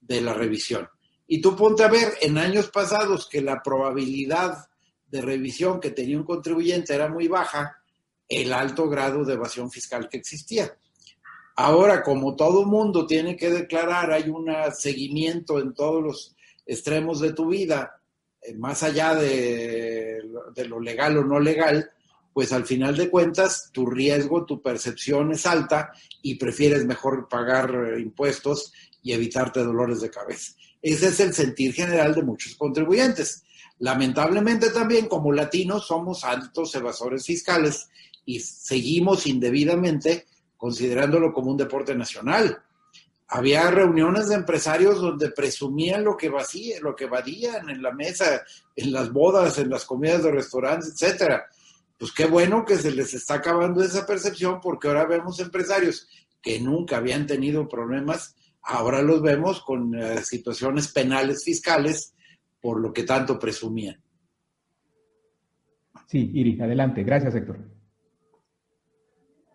[0.02, 0.88] de la revisión.
[1.28, 4.68] Y tú ponte a ver, en años pasados que la probabilidad
[5.08, 7.78] de revisión que tenía un contribuyente era muy baja,
[8.28, 10.76] el alto grado de evasión fiscal que existía.
[11.56, 17.34] Ahora, como todo mundo tiene que declarar, hay un seguimiento en todos los extremos de
[17.34, 18.02] tu vida,
[18.42, 20.22] eh, más allá de,
[20.56, 21.92] de, lo legal o no legal,
[22.34, 25.92] pues al final de cuentas tu riesgo, tu percepción es alta
[26.24, 30.54] y prefieres mejor pagar eh, impuestos y evitarte dolores de cabeza.
[30.84, 33.44] Ese es el sentir general de muchos contribuyentes.
[33.80, 37.90] Lamentablemente también como latinos somos altos evasores fiscales
[38.24, 42.62] y seguimos indebidamente considerándolo como un deporte nacional.
[43.30, 48.44] Había reuniones de empresarios donde presumían lo que vacía, lo que vadían en la mesa,
[48.76, 51.48] en las bodas, en las comidas de restaurantes, etcétera
[52.04, 56.06] pues qué bueno que se les está acabando esa percepción porque ahora vemos empresarios
[56.42, 62.16] que nunca habían tenido problemas, ahora los vemos con eh, situaciones penales fiscales
[62.62, 64.02] por lo que tanto presumían.
[66.08, 67.04] Sí, Iri, adelante.
[67.04, 67.60] Gracias, Héctor.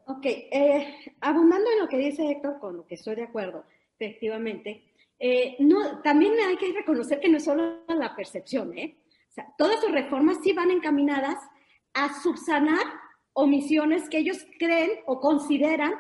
[0.07, 3.65] Ok, eh, abundando en lo que dice Héctor, con lo que estoy de acuerdo,
[3.99, 8.99] efectivamente, eh, no, también hay que reconocer que no es solo la percepción, ¿eh?
[9.29, 11.37] O sea, todas sus reformas sí van encaminadas
[11.95, 12.85] a subsanar
[13.33, 15.93] omisiones que ellos creen o consideran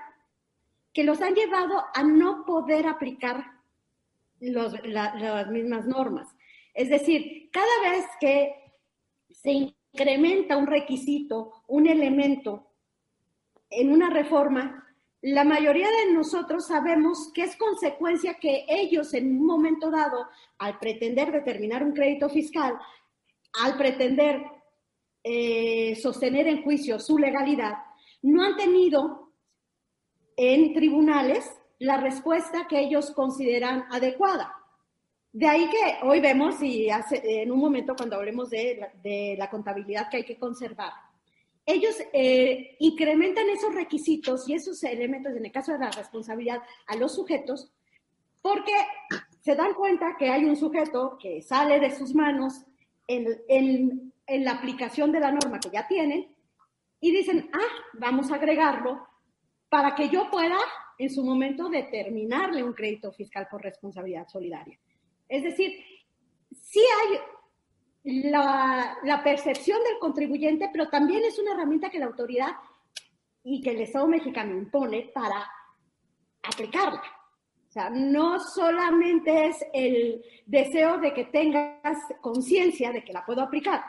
[0.99, 3.53] que los han llevado a no poder aplicar
[4.41, 6.27] las mismas normas.
[6.75, 8.53] Es decir, cada vez que
[9.31, 9.53] se
[9.93, 12.73] incrementa un requisito, un elemento
[13.71, 14.89] en una reforma,
[15.23, 20.27] la mayoría de nosotros sabemos que es consecuencia que ellos en un momento dado,
[20.59, 22.77] al pretender determinar un crédito fiscal,
[23.63, 24.43] al pretender
[25.23, 27.75] eh, sostener en juicio su legalidad,
[28.21, 29.28] no han tenido
[30.39, 34.55] en tribunales la respuesta que ellos consideran adecuada.
[35.33, 40.19] De ahí que hoy vemos, y en un momento cuando hablemos de la, contabilidad que
[40.19, 40.93] hay que conservar,
[41.67, 46.97] ellos eh, incrementan esos requisitos y esos elementos, en el caso de la responsabilidad, a
[46.97, 47.73] los sujetos,
[48.41, 48.73] porque
[49.41, 52.65] se dan cuenta que hay un sujeto que sale de sus manos
[53.09, 56.33] en, en, en la aplicación de la norma que ya tienen
[57.01, 59.09] y dicen, ah, vamos a agregarlo
[59.69, 60.59] para que yo pueda
[60.99, 64.79] en su momento determinarle un crédito fiscal por responsabilidad solidaria.
[65.29, 65.79] Es decir,
[66.53, 72.53] sí hay la, la, percepción del contribuyente, pero también es una herramienta que la autoridad
[73.45, 75.47] y que el Estado mexicano impone para
[76.43, 77.03] aplicarla.
[77.69, 83.43] O sea, no solamente es el deseo de que tengas conciencia de que la puedo
[83.43, 83.83] aplicar,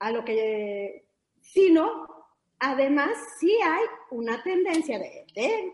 [0.00, 1.04] a lo que,
[1.40, 2.19] sino,
[2.60, 5.72] además, sí hay una tendencia de,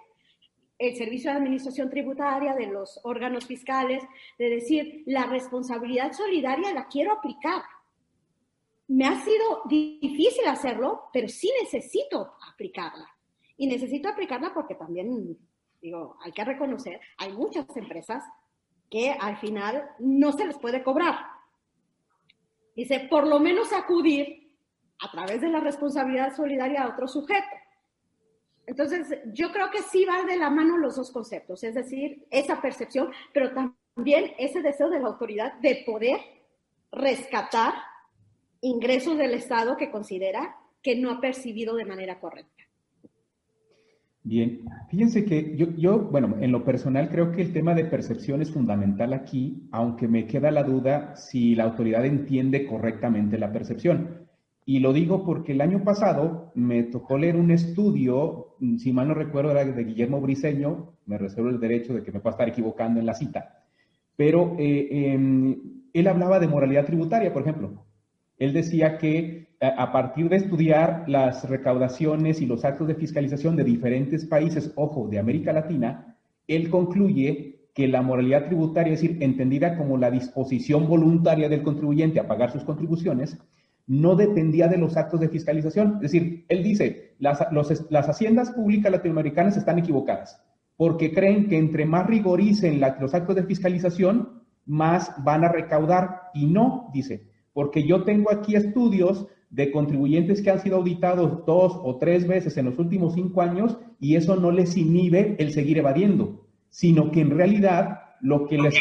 [0.78, 4.02] el Servicio de Administración Tributaria, de los órganos fiscales,
[4.38, 7.62] de decir, la responsabilidad solidaria la quiero aplicar.
[8.88, 13.08] Me ha sido difícil hacerlo, pero sí necesito aplicarla.
[13.56, 15.36] Y necesito aplicarla porque también,
[15.80, 18.22] digo, hay que reconocer, hay muchas empresas
[18.90, 21.16] que al final no se les puede cobrar.
[22.76, 24.45] Dice, por lo menos acudir
[24.98, 27.46] a través de la responsabilidad solidaria a otro sujeto.
[28.66, 32.60] Entonces, yo creo que sí va de la mano los dos conceptos, es decir, esa
[32.60, 36.18] percepción, pero también ese deseo de la autoridad de poder
[36.90, 37.74] rescatar
[38.60, 42.64] ingresos del Estado que considera que no ha percibido de manera correcta.
[44.24, 48.50] Bien, fíjense que yo, bueno, en lo personal creo que el tema de percepción es
[48.50, 54.25] fundamental aquí, aunque me queda la duda si la autoridad entiende correctamente la percepción.
[54.68, 59.14] Y lo digo porque el año pasado me tocó leer un estudio, si mal no
[59.14, 62.98] recuerdo era de Guillermo Briseño, me reservo el derecho de que me pueda estar equivocando
[62.98, 63.62] en la cita,
[64.16, 67.86] pero eh, em, él hablaba de moralidad tributaria, por ejemplo.
[68.38, 73.62] Él decía que a partir de estudiar las recaudaciones y los actos de fiscalización de
[73.62, 79.76] diferentes países, ojo, de América Latina, él concluye que la moralidad tributaria, es decir, entendida
[79.78, 83.38] como la disposición voluntaria del contribuyente a pagar sus contribuciones,
[83.86, 85.96] no dependía de los actos de fiscalización.
[85.96, 87.40] Es decir, él dice, las,
[87.90, 90.42] las haciendas públicas latinoamericanas están equivocadas,
[90.76, 96.22] porque creen que entre más rigoricen los actos de fiscalización, más van a recaudar.
[96.34, 101.72] Y no, dice, porque yo tengo aquí estudios de contribuyentes que han sido auditados dos
[101.82, 105.78] o tres veces en los últimos cinco años y eso no les inhibe el seguir
[105.78, 108.74] evadiendo, sino que en realidad lo que les,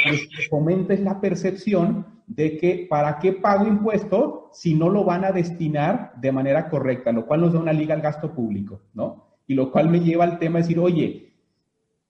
[0.49, 5.31] fomenta es la percepción de que para qué pago impuesto si no lo van a
[5.31, 9.25] destinar de manera correcta, lo cual nos da una liga al gasto público, ¿no?
[9.47, 11.33] Y lo cual me lleva al tema de decir, oye,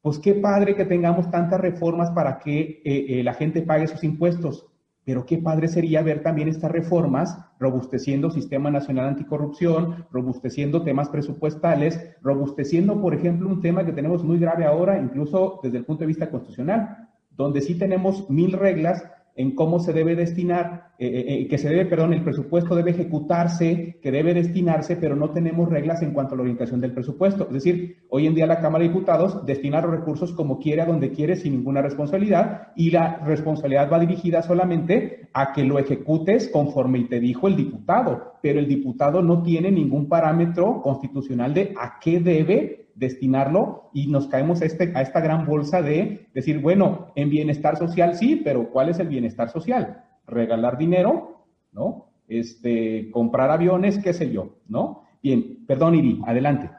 [0.01, 4.03] pues qué padre que tengamos tantas reformas para que eh, eh, la gente pague sus
[4.03, 4.67] impuestos,
[5.03, 12.15] pero qué padre sería ver también estas reformas robusteciendo Sistema Nacional Anticorrupción, robusteciendo temas presupuestales,
[12.21, 16.07] robusteciendo, por ejemplo, un tema que tenemos muy grave ahora, incluso desde el punto de
[16.07, 19.03] vista constitucional, donde sí tenemos mil reglas
[19.37, 22.91] en cómo se debe destinar, eh, eh, eh, que se debe, perdón, el presupuesto debe
[22.91, 27.45] ejecutarse, que debe destinarse, pero no tenemos reglas en cuanto a la orientación del presupuesto.
[27.47, 30.85] Es decir, hoy en día la Cámara de Diputados destina los recursos como quiere, a
[30.85, 36.47] donde quiere, sin ninguna responsabilidad, y la responsabilidad va dirigida solamente a que lo ejecutes
[36.47, 41.99] conforme te dijo el diputado, pero el diputado no tiene ningún parámetro constitucional de a
[41.99, 47.11] qué debe destinarlo y nos caemos a, este, a esta gran bolsa de decir, bueno,
[47.15, 50.03] en bienestar social sí, pero ¿cuál es el bienestar social?
[50.25, 52.09] Regalar dinero, ¿no?
[52.27, 55.03] Este, comprar aviones, qué sé yo, ¿no?
[55.21, 56.69] Bien, perdón, Iri, adelante.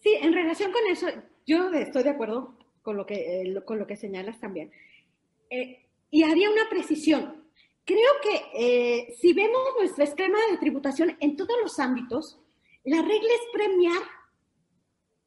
[0.00, 1.06] Sí, en relación con eso,
[1.46, 4.70] yo estoy de acuerdo con lo que, eh, con lo que señalas también.
[5.50, 7.44] Eh, y había una precisión.
[7.84, 12.38] Creo que eh, si vemos nuestro esquema de tributación en todos los ámbitos,
[12.84, 14.02] la regla es premiar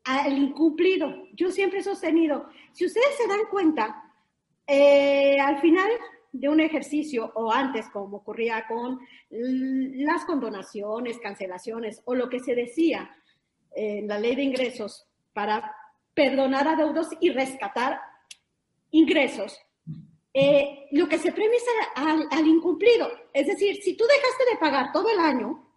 [0.03, 1.27] al incumplido.
[1.33, 4.03] Yo siempre he sostenido, si ustedes se dan cuenta,
[4.67, 5.89] eh, al final
[6.31, 8.99] de un ejercicio o antes, como ocurría con
[9.29, 13.15] las condonaciones, cancelaciones o lo que se decía
[13.75, 15.75] en la ley de ingresos para
[16.13, 17.99] perdonar a deudos y rescatar
[18.91, 19.59] ingresos,
[20.33, 23.09] eh, lo que se premia es al incumplido.
[23.33, 25.70] Es decir, si tú dejaste de pagar todo el año,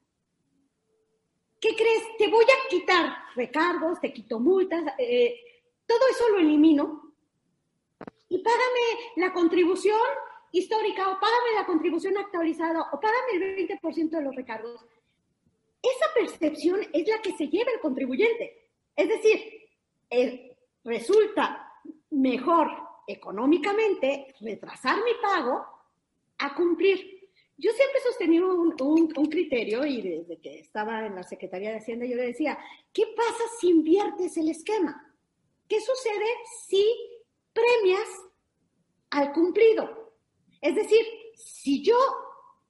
[1.64, 2.02] ¿qué crees?
[2.18, 5.40] Te voy a quitar recargos, te quito multas, eh,
[5.86, 7.14] todo eso lo elimino
[8.28, 9.98] y págame la contribución
[10.52, 14.84] histórica o págame la contribución actualizada o págame el 20% de los recargos.
[15.80, 18.68] Esa percepción es la que se lleva el contribuyente.
[18.94, 19.68] Es decir,
[20.84, 21.72] resulta
[22.10, 22.68] mejor
[23.06, 25.64] económicamente retrasar mi pago
[26.38, 27.13] a cumplir.
[27.56, 32.04] Yo siempre he sostenido un, criterio y desde que estaba en la Secretaría de Hacienda
[32.04, 32.58] yo le decía,
[32.92, 35.14] ¿qué pasa si inviertes el esquema?
[35.68, 36.26] ¿Qué sucede
[36.66, 36.84] si
[37.52, 38.08] premias
[39.10, 40.14] al cumplido?
[40.60, 41.00] Es decir,
[41.36, 41.96] si yo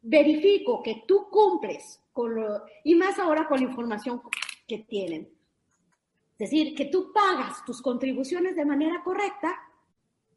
[0.03, 4.20] verifico que tú cumples con lo, y más ahora con la información
[4.68, 5.32] que tienen,
[6.32, 9.57] es decir, que tú pagas tus contribuciones de manera correcta,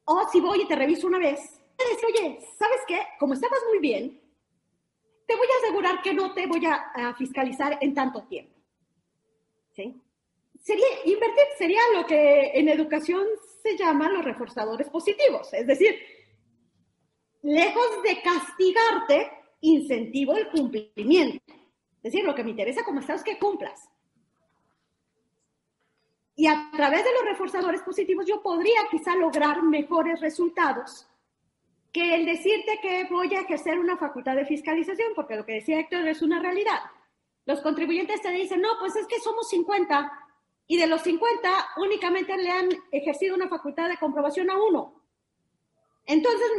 [0.05, 2.99] o si voy y te reviso una vez, oye, ¿sabes qué?
[3.19, 4.21] Como estabas muy bien,
[5.27, 8.55] te voy a asegurar que no te voy a, fiscalizar en tanto tiempo.
[9.75, 10.01] ¿Sí?
[10.59, 13.25] Sería, invertir sería lo que en educación
[13.61, 15.95] se llama los reforzadores positivos, es decir,
[17.43, 21.43] lejos de castigarte, incentivo el cumplimiento.
[21.97, 23.89] Es decir, lo que me interesa como estado es que cumplas.
[26.35, 31.07] Y a través de los reforzadores positivos yo podría quizá lograr mejores resultados
[31.97, 35.79] que el decirte que voy a ejercer una facultad de fiscalización, porque lo que decía
[35.79, 36.79] Héctor es una realidad.
[37.47, 40.11] Los contribuyentes te dicen, no, pues es que somos 50
[40.67, 45.01] y de los 50 únicamente le han ejercido una facultad de comprobación a uno.
[46.05, 46.51] Entonces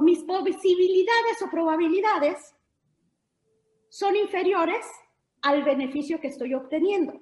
[0.00, 2.52] mis posibilidades o probabilidades
[3.90, 4.84] son inferiores
[5.42, 7.20] al beneficio que estoy obteniendo.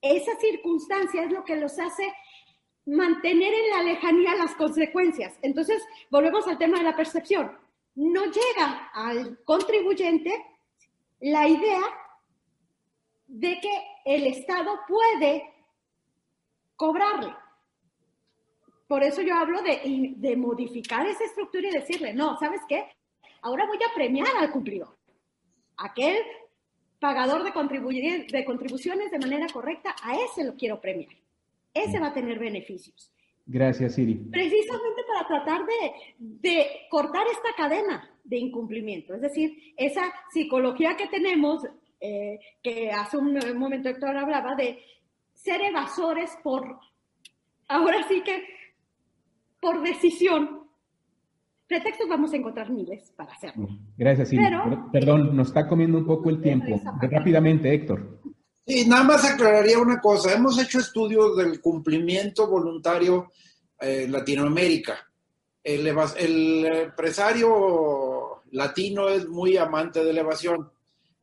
[0.00, 2.10] Esa circunstancia es lo que los hace
[2.86, 5.38] mantener en la lejanía las consecuencias.
[5.42, 7.56] Entonces, volvemos al tema de la percepción.
[7.94, 10.44] No llega al contribuyente
[11.20, 11.82] la idea
[13.26, 15.44] de que el Estado puede
[16.76, 17.34] cobrarle.
[18.88, 22.88] Por eso yo hablo de, modificar esa estructura y decirle, no, ¿sabes qué?
[23.42, 24.96] Ahora voy a premiar al cumplidor.
[25.78, 26.18] Aquel
[26.98, 31.21] pagador de, de contribuciones de manera correcta, a ese lo quiero premiar
[31.74, 33.12] ese va a tener beneficios.
[33.46, 34.14] Gracias, Siri.
[34.14, 40.02] Precisamente para tratar de, cortar esta cadena de incumplimiento, es decir, esa
[40.32, 41.66] psicología que tenemos,
[42.00, 44.78] eh, que hace un momento Héctor hablaba de
[45.34, 46.78] ser evasores por,
[47.68, 48.44] ahora sí que,
[49.60, 50.60] por decisión.
[51.66, 53.66] Pretextos vamos a encontrar miles para hacerlo.
[53.96, 54.44] Gracias, Siri.
[54.92, 56.80] Perdón, nos está comiendo un poco el tiempo.
[57.00, 58.20] Rápidamente, Héctor.
[58.64, 60.32] Sí, nada más aclararía una cosa.
[60.32, 63.32] Hemos hecho estudios del cumplimiento voluntario
[63.80, 65.10] en Latinoamérica.
[65.64, 70.70] El, el, empresario latino es muy amante de la evasión,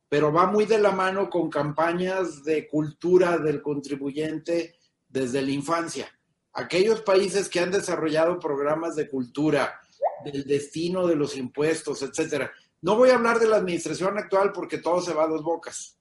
[0.08, 4.74] pero va muy de la mano con campañas de cultura del contribuyente
[5.08, 6.08] desde la infancia.
[6.52, 9.80] Aquellos países que han desarrollado programas de cultura,
[10.24, 12.52] del destino de los impuestos, etcétera.
[12.82, 15.99] No voy a hablar de la administración actual porque todo se va a dos bocas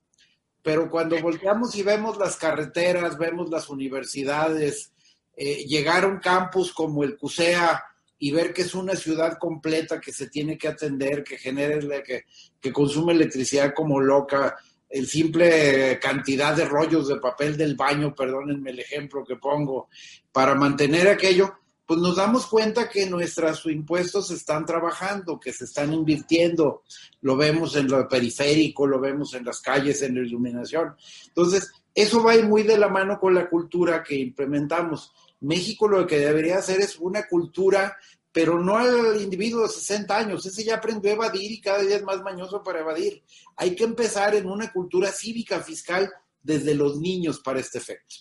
[0.62, 4.92] pero cuando volteamos y vemos las carreteras, vemos las universidades,
[5.36, 7.84] eh, llegar a un campus como el CUSEA
[8.20, 12.26] y ver que es una ciudad completa que se tiene que atender, que genera, que,
[12.60, 14.58] que consume electricidad como loca,
[14.90, 19.88] el simple cantidad de rollos de papel del baño, perdónenme el ejemplo que pongo,
[20.32, 21.54] para mantener aquello,
[21.90, 26.84] pues nos damos cuenta que nuestros impuestos están trabajando, que se están invirtiendo.
[27.22, 30.96] Lo vemos en lo periférico, lo vemos en las calles, en la iluminación.
[31.30, 35.12] Entonces, eso va muy de la mano con la cultura que implementamos.
[35.40, 37.98] México lo que debería hacer es una cultura,
[38.32, 40.46] pero no al individuo de 60 años.
[40.46, 43.24] Ese ya aprendió a evadir y cada día es más mañoso para evadir.
[43.56, 46.08] Hay que empezar en una cultura cívica fiscal
[46.44, 48.18] desde los niños para este efecto.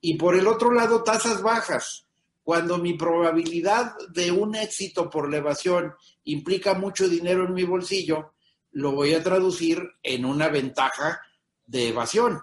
[0.00, 2.05] Y por el otro lado, tasas bajas
[2.46, 8.34] cuando mi probabilidad de un éxito por la evasión implica mucho dinero en mi bolsillo,
[8.70, 11.20] lo voy a traducir en una ventaja
[11.66, 12.38] de evasión.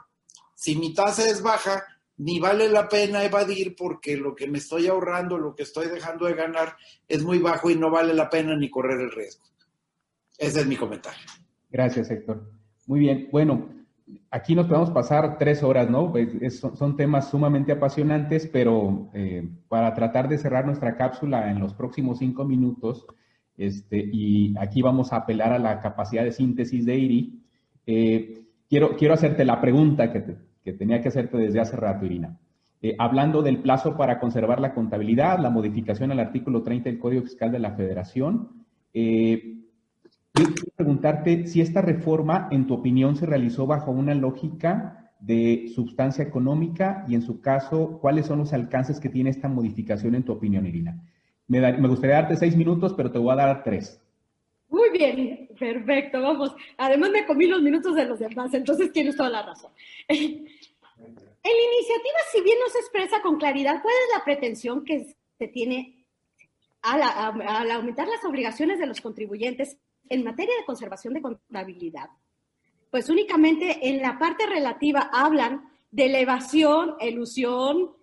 [0.56, 1.86] Si mi tasa es baja,
[2.18, 6.26] ni vale la pena evadir porque lo que me estoy ahorrando, lo que estoy dejando
[6.26, 6.76] de ganar
[7.08, 9.46] es muy bajo y no vale la pena ni correr el riesgo.
[10.38, 11.24] Ese es mi comentario.
[11.72, 12.52] Gracias, Héctor.
[12.88, 13.30] Muy bien.
[13.32, 13.83] Bueno,
[14.32, 16.12] aquí nos podemos pasar tres horas, ¿no?
[16.12, 21.74] Pues, son, temas sumamente apasionantes, pero eh, para tratar de cerrar nuestra cápsula en los
[21.74, 23.06] próximos cinco minutos,
[23.58, 27.44] este, y aquí vamos a apelar a la capacidad de síntesis de IRI,
[27.86, 32.38] eh, quiero, quiero hacerte la pregunta que, que, tenía que hacerte desde hace rato, Irina.
[32.82, 37.24] Eh, hablando del plazo para conservar la contabilidad, la modificación al artículo 30 del Código
[37.24, 38.64] Fiscal de la Federación,
[40.34, 46.24] Quiero preguntarte si esta reforma, en tu opinión, se realizó bajo una lógica de sustancia
[46.24, 50.32] económica y, en su caso, cuáles son los alcances que tiene esta modificación, en tu
[50.32, 51.00] opinión, Irina.
[51.48, 54.02] Me, gustaría darte seis minutos, pero te voy a dar tres.
[54.70, 56.56] Muy bien, perfecto, vamos.
[56.78, 59.72] Además me comí los minutos de los demás, entonces tienes toda la razón.
[61.46, 65.14] En la iniciativa, si bien no se expresa con claridad cuál es la pretensión que
[65.38, 66.06] se tiene
[66.82, 69.78] al aumentar las obligaciones de los contribuyentes
[70.10, 72.10] en materia de conservación de contabilidad,
[72.92, 77.96] pues únicamente en la parte relativa hablan de elevación, elusión,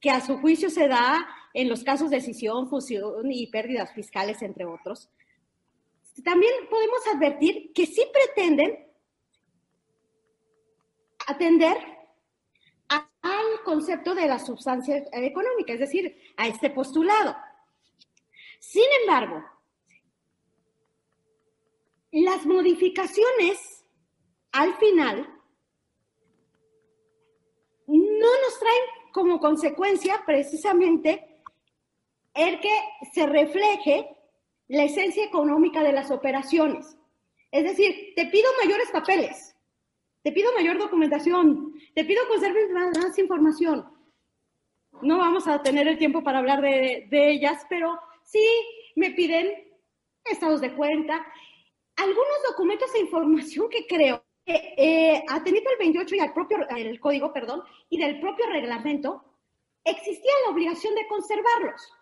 [0.00, 4.42] que a su juicio se da en los casos de decisión, fusión y pérdidas fiscales,
[4.42, 5.10] entre otros.
[6.24, 8.86] También podemos advertir que sí pretenden
[11.26, 11.76] atender
[12.88, 17.36] al concepto de la sustancia económica, es decir, a este postulado.
[18.60, 19.44] Sin embargo,
[22.24, 23.84] las modificaciones
[24.52, 25.28] al final
[27.86, 31.42] no nos traen como consecuencia precisamente
[32.34, 32.74] el que
[33.12, 34.08] se refleje
[34.68, 36.96] la esencia económica de las operaciones.
[37.50, 39.54] Es decir, te pido mayores papeles,
[40.22, 43.86] te pido mayor documentación, te pido conservar más información.
[45.02, 48.44] No vamos a tener el tiempo para hablar de, de ellas, pero sí
[48.96, 49.52] me piden
[50.24, 51.26] estados de cuenta
[51.96, 57.00] algunos documentos e información que creo que eh, atendiendo al 28 y al propio el
[57.00, 59.24] código, perdón, y del propio reglamento,
[59.82, 61.92] existía la obligación de conservarlos.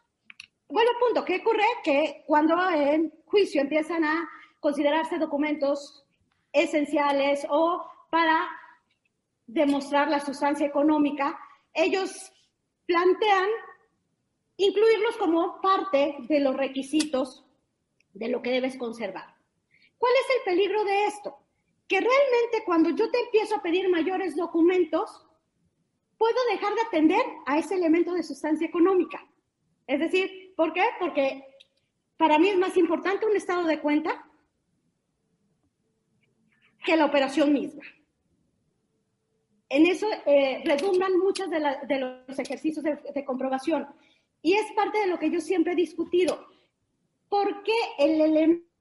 [0.69, 1.25] Bueno, punto.
[1.25, 1.65] ¿Qué ocurre?
[1.83, 4.29] Que cuando en juicio empiezan a
[4.61, 6.05] considerarse documentos
[6.53, 8.49] esenciales o para
[9.47, 11.39] demostrar la sustancia económica,
[11.73, 12.33] ellos
[12.87, 13.49] plantean
[14.57, 17.45] incluirlos como parte de los requisitos
[18.13, 19.34] de lo que debes conservar.
[20.05, 21.35] ¿Cuál es el peligro de esto?
[21.89, 25.27] Que realmente cuando yo te empiezo a pedir mayores documentos,
[26.19, 29.27] puedo dejar de atender a ese elemento de sustancia económica.
[29.87, 30.83] Es decir, ¿por qué?
[31.01, 31.47] Porque
[32.19, 34.31] para mí es más importante un estado de cuenta
[36.85, 37.85] que la operación misma.
[39.71, 43.89] En eso eh, redundan muchos de, los ejercicios de, de comprobación.
[44.43, 46.47] Y es parte de lo que yo siempre he discutido.
[47.31, 48.74] ¿Por qué el elemento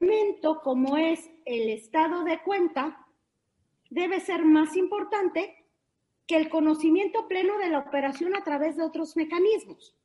[0.64, 3.06] como es el estado de cuenta
[3.90, 5.66] debe ser más importante
[6.28, 9.96] que el conocimiento pleno de la operación a través de otros mecanismos,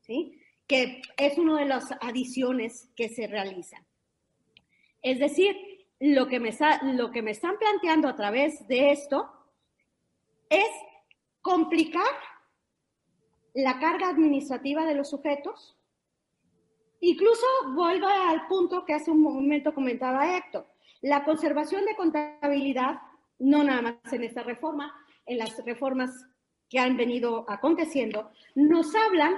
[0.00, 0.40] ¿sí?
[0.66, 3.84] que es una de las adiciones que se realizan.
[5.02, 5.56] Es decir,
[6.00, 6.50] lo que, me
[6.82, 9.30] lo que me están planteando a través de esto
[10.48, 10.68] es
[11.42, 12.12] complicar
[13.54, 15.76] la carga administrativa de los sujetos,
[17.06, 17.44] Incluso
[17.74, 20.66] vuelvo al punto que hace un momento comentaba Héctor.
[21.02, 22.98] La conservación de contabilidad,
[23.38, 24.90] no nada más en esta reforma,
[25.26, 26.10] en las reformas
[26.70, 29.34] que han venido aconteciendo, nos hablan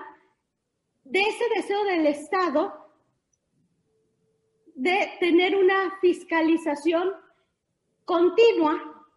[1.03, 2.73] de ese deseo del Estado
[4.77, 7.14] de tener una fiscalización
[8.05, 9.09] continua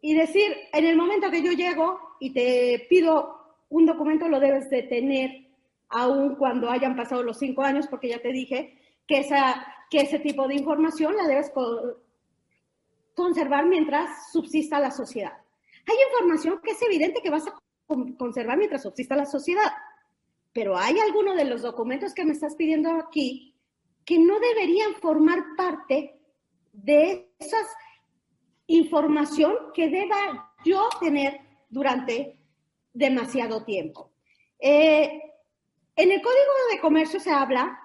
[0.00, 4.70] y decir, en el momento que yo llego y te pido un documento, lo debes
[4.70, 5.49] de tener
[5.90, 10.18] aun cuando hayan pasado los cinco años, porque ya te dije que, esa, que ese
[10.20, 11.52] tipo de información la debes
[13.14, 15.32] conservar mientras subsista la sociedad.
[15.86, 17.58] Hay información que es evidente que vas a
[18.16, 19.72] conservar mientras subsista la sociedad.
[20.52, 23.54] pero hay algunos de los documentos que me estás pidiendo aquí
[24.04, 26.18] que no deberían formar parte
[26.72, 27.58] de esa
[28.66, 32.38] información que deba yo tener durante
[32.92, 34.10] demasiado tiempo.
[34.58, 35.29] Eh,
[36.00, 37.78] en el Código de Comercio se habla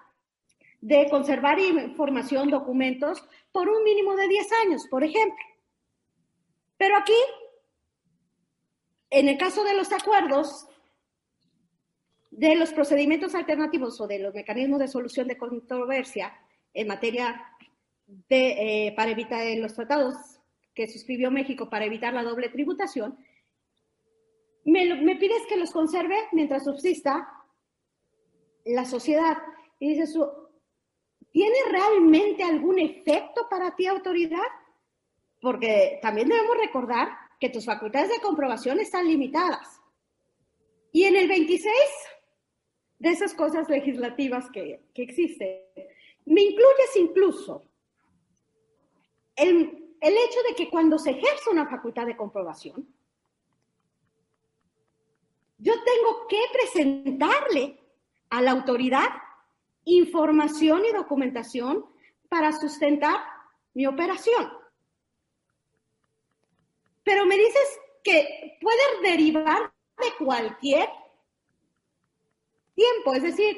[0.79, 5.43] de conservar información, documentos, por un mínimo de 10 años, por ejemplo.
[6.77, 7.17] Pero aquí,
[9.09, 10.65] en el caso de los acuerdos,
[12.31, 16.33] de los procedimientos alternativos o de los mecanismos de solución de controversia
[16.73, 17.43] en materia
[18.05, 20.15] de, eh, para evitar los tratados
[20.73, 23.17] que suscribió México para evitar la doble tributación,
[24.63, 27.34] me, me pides que los conserve mientras subsista
[28.65, 29.37] la sociedad.
[29.79, 30.17] Y dices,
[31.31, 34.39] ¿tiene realmente algún efecto para ti autoridad?
[35.41, 37.09] Porque también debemos recordar
[37.39, 39.79] que tus facultades de comprobación están limitadas.
[40.91, 41.73] Y en el 26
[42.99, 45.59] de esas cosas legislativas que, que existen,
[46.25, 47.63] me incluyes incluso
[49.35, 52.87] el, el hecho de que cuando se ejerce una facultad de comprobación,
[55.57, 57.84] yo tengo que presentarle
[58.35, 59.07] a la autoridad
[59.85, 61.85] información y documentación
[62.27, 63.15] para sustentar
[63.73, 64.49] mi operación.
[67.03, 70.89] Pero me dices que puede derivar de cualquier
[72.73, 73.57] tiempo, es decir,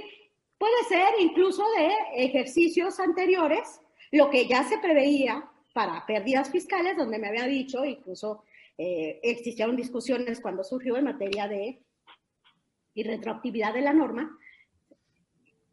[0.57, 7.19] puede ser incluso de ejercicios anteriores, lo que ya se preveía para pérdidas fiscales, donde
[7.19, 8.43] me había dicho, incluso
[8.77, 11.81] eh, existieron discusiones cuando surgió en materia de
[12.93, 14.37] irretroactividad de la norma,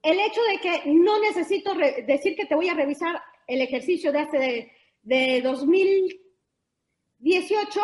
[0.04, 4.20] el hecho de que no necesito decir que te voy a revisar el ejercicio de
[4.20, 4.70] hace
[5.02, 7.80] de, 2018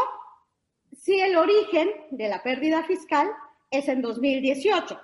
[0.92, 3.30] si el origen de la pérdida fiscal
[3.70, 5.00] es en 2018.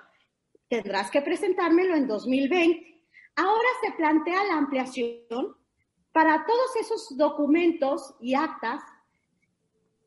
[0.67, 3.01] Tendrás que presentármelo en 2020.
[3.35, 5.57] Ahora se plantea la ampliación
[6.11, 8.83] para todos esos documentos y actas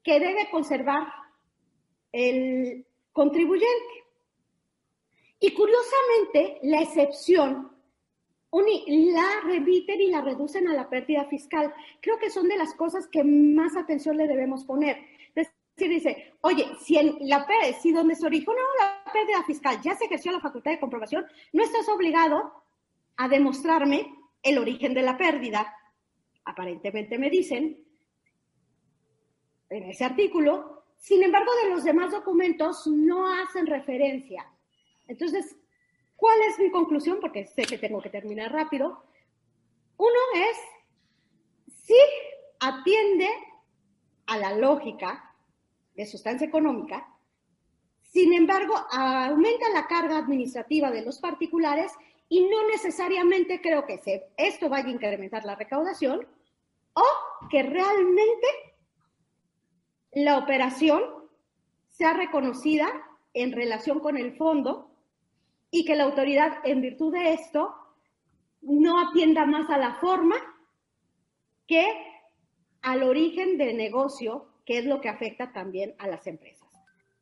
[0.04, 1.08] que debe conservar
[2.12, 4.00] el contribuyente.
[5.41, 7.70] Y curiosamente, la excepción
[8.53, 11.72] la remiten y la reducen a la pérdida fiscal.
[12.01, 14.99] Creo que son de las cosas que más atención le debemos poner.
[15.34, 17.47] Es dice, oye, si, en la,
[17.80, 21.62] si donde se originó la pérdida fiscal ya se ejerció la facultad de comprobación, no
[21.62, 22.64] estás obligado
[23.16, 25.74] a demostrarme el origen de la pérdida.
[26.45, 27.82] Aparentemente me dicen
[29.70, 34.47] en ese artículo, sin embargo, de los demás documentos no hacen referencia
[35.11, 35.56] entonces,
[36.14, 37.18] ¿cuál es mi conclusión?
[37.20, 39.02] Porque sé que tengo que terminar rápido.
[39.96, 41.96] Uno es, si
[42.61, 43.28] atiende
[44.26, 45.34] a la lógica
[45.96, 47.12] de sustancia económica,
[48.02, 51.92] sin embargo, aumenta la carga administrativa de los particulares
[52.28, 54.00] y no necesariamente creo que
[54.36, 56.24] esto vaya a incrementar la recaudación
[56.92, 57.04] o
[57.50, 58.46] que realmente
[60.12, 61.02] la operación
[61.88, 62.88] sea reconocida
[63.34, 64.89] en relación con el fondo
[65.70, 67.74] y que la autoridad, en virtud de esto,
[68.62, 70.36] no atienda más a la forma
[71.66, 71.84] que
[72.82, 76.68] al origen del negocio, que es lo que afecta también a las empresas.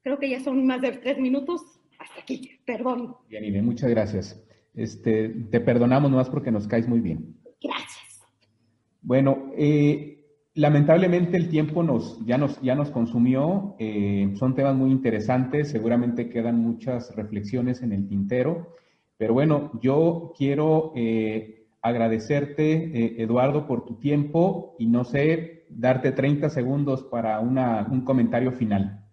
[0.03, 1.63] Creo que ya son más de tres minutos.
[1.99, 3.17] Hasta aquí, perdón.
[3.29, 4.43] Bien, muchas gracias.
[4.75, 7.37] Este, te perdonamos más porque nos caes muy bien.
[7.61, 8.23] Gracias.
[9.03, 10.18] Bueno, eh,
[10.59, 16.29] Lamentablemente el tiempo nos, ya, nos, ya nos consumió, eh, son temas muy interesantes, seguramente
[16.29, 18.75] quedan muchas reflexiones en el tintero,
[19.17, 26.11] pero bueno, yo quiero eh, agradecerte, eh, Eduardo, por tu tiempo y no sé, darte
[26.11, 29.05] 30 segundos para una, un comentario final.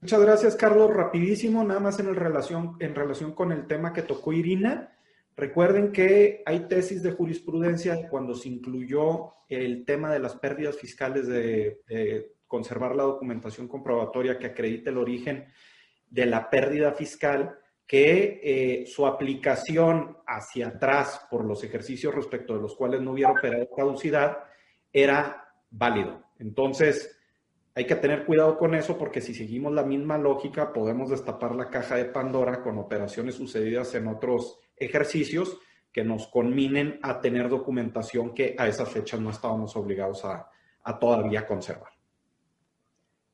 [0.00, 0.94] Muchas gracias, Carlos.
[0.94, 4.92] Rapidísimo, nada más en, el relación, en relación con el tema que tocó Irina.
[5.38, 11.28] Recuerden que hay tesis de jurisprudencia cuando se incluyó el tema de las pérdidas fiscales
[11.28, 15.46] de, conservar la documentación comprobatoria que acredite el origen
[16.10, 22.62] de la pérdida fiscal, que eh, su aplicación hacia atrás por los ejercicios respecto de
[22.62, 24.38] los cuales no hubiera operado caducidad
[24.92, 26.24] era válido.
[26.40, 27.16] Entonces,
[27.76, 31.70] hay que tener cuidado con eso porque si seguimos la misma lógica podemos destapar la
[31.70, 35.58] caja de Pandora con operaciones sucedidas en otros ejercicios
[35.92, 40.48] que nos conminen a tener documentación que a esa fecha no estábamos obligados a,
[41.00, 41.90] todavía conservar.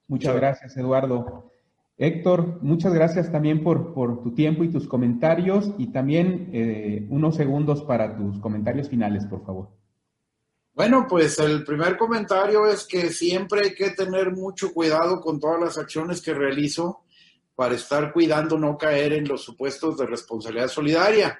[0.09, 1.51] Muchas gracias, Eduardo.
[1.97, 7.37] Héctor, muchas gracias también por, por tu tiempo y tus comentarios y también eh, unos
[7.37, 9.69] segundos para tus comentarios finales, por favor.
[10.75, 15.61] Bueno, pues el primer comentario es que siempre hay que tener mucho cuidado con todas
[15.61, 17.04] las acciones que realizo
[17.55, 21.39] para estar cuidando no caer en los supuestos de responsabilidad solidaria.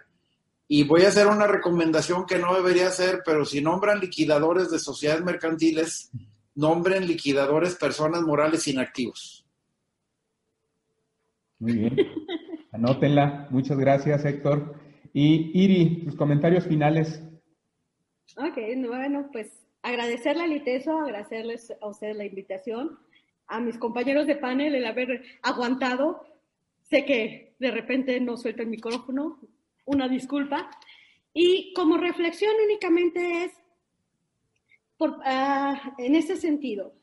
[0.67, 4.79] Y voy a hacer una recomendación que no debería hacer, pero si nombran liquidadores de
[4.79, 6.11] sociedades mercantiles,
[6.55, 9.45] nombren liquidadores personas morales inactivos.
[11.59, 11.97] Muy bien.
[12.73, 13.49] Anótenla.
[13.51, 14.75] Muchas gracias, Héctor.
[15.13, 17.23] Y Iri, tus comentarios finales.
[18.37, 22.99] Ok, bueno, pues agradecerle al ITESO, agradecerles a ustedes la invitación,
[23.47, 26.25] a mis compañeros de panel el haber aguantado.
[26.83, 29.41] Sé que de repente no suelta el micrófono,
[29.85, 30.71] una disculpa.
[31.33, 33.53] Y como reflexión únicamente es,
[35.25, 36.95] ah, en ese sentido,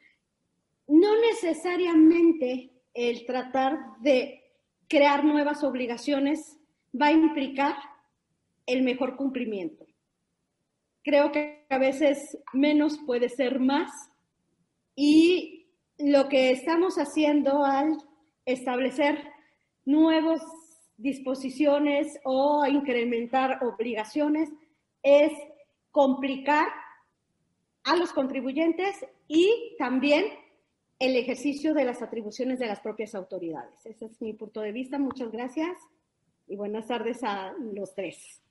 [0.87, 4.41] no necesariamente el tratar de
[4.87, 6.57] crear nuevas obligaciones
[6.99, 7.75] va a implicar
[8.65, 9.85] el mejor cumplimiento.
[11.03, 13.89] Creo que a veces menos puede ser más
[14.95, 15.61] y
[16.03, 17.97] lo que estamos haciendo al
[18.45, 19.17] establecer
[19.85, 20.41] nuevas
[20.97, 24.49] disposiciones o incrementar obligaciones
[25.03, 25.31] es
[25.91, 26.67] complicar
[27.83, 28.95] a los contribuyentes
[29.27, 30.25] y también
[30.99, 33.85] el ejercicio de las atribuciones de las propias autoridades.
[33.85, 34.99] Ese es mi punto de vista.
[34.99, 35.75] Muchas gracias
[36.47, 38.41] y buenas tardes a los tres.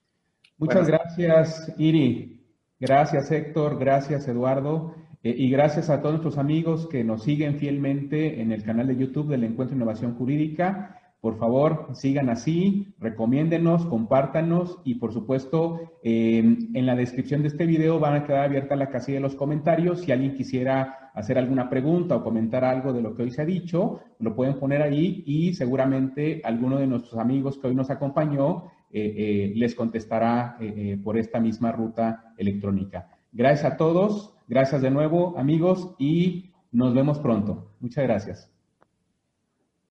[0.59, 2.45] Muchas gracias, Iri.
[2.81, 3.79] Gracias, Héctor.
[3.79, 4.95] Gracias, Eduardo.
[5.23, 8.97] Eh, y gracias a todos nuestros amigos que nos siguen fielmente en el canal de
[8.97, 10.97] YouTube del Encuentro de Innovación Jurídica.
[11.21, 18.01] Por favor, sigan así, recomiéndenos, compártanos y por supuesto en la descripción de este video
[18.01, 20.01] van a quedar abierta la casilla de los comentarios.
[20.01, 23.45] Si alguien quisiera hacer alguna pregunta o comentar algo de lo que hoy se ha
[23.45, 28.71] dicho, lo pueden poner ahí y seguramente alguno de nuestros amigos que hoy nos acompañó
[28.93, 33.09] eh, eh, les contestará eh, por esta misma ruta electrónica.
[33.33, 37.73] Gracias a todos, gracias de nuevo amigos y nos vemos pronto.
[37.81, 38.51] Muchas gracias.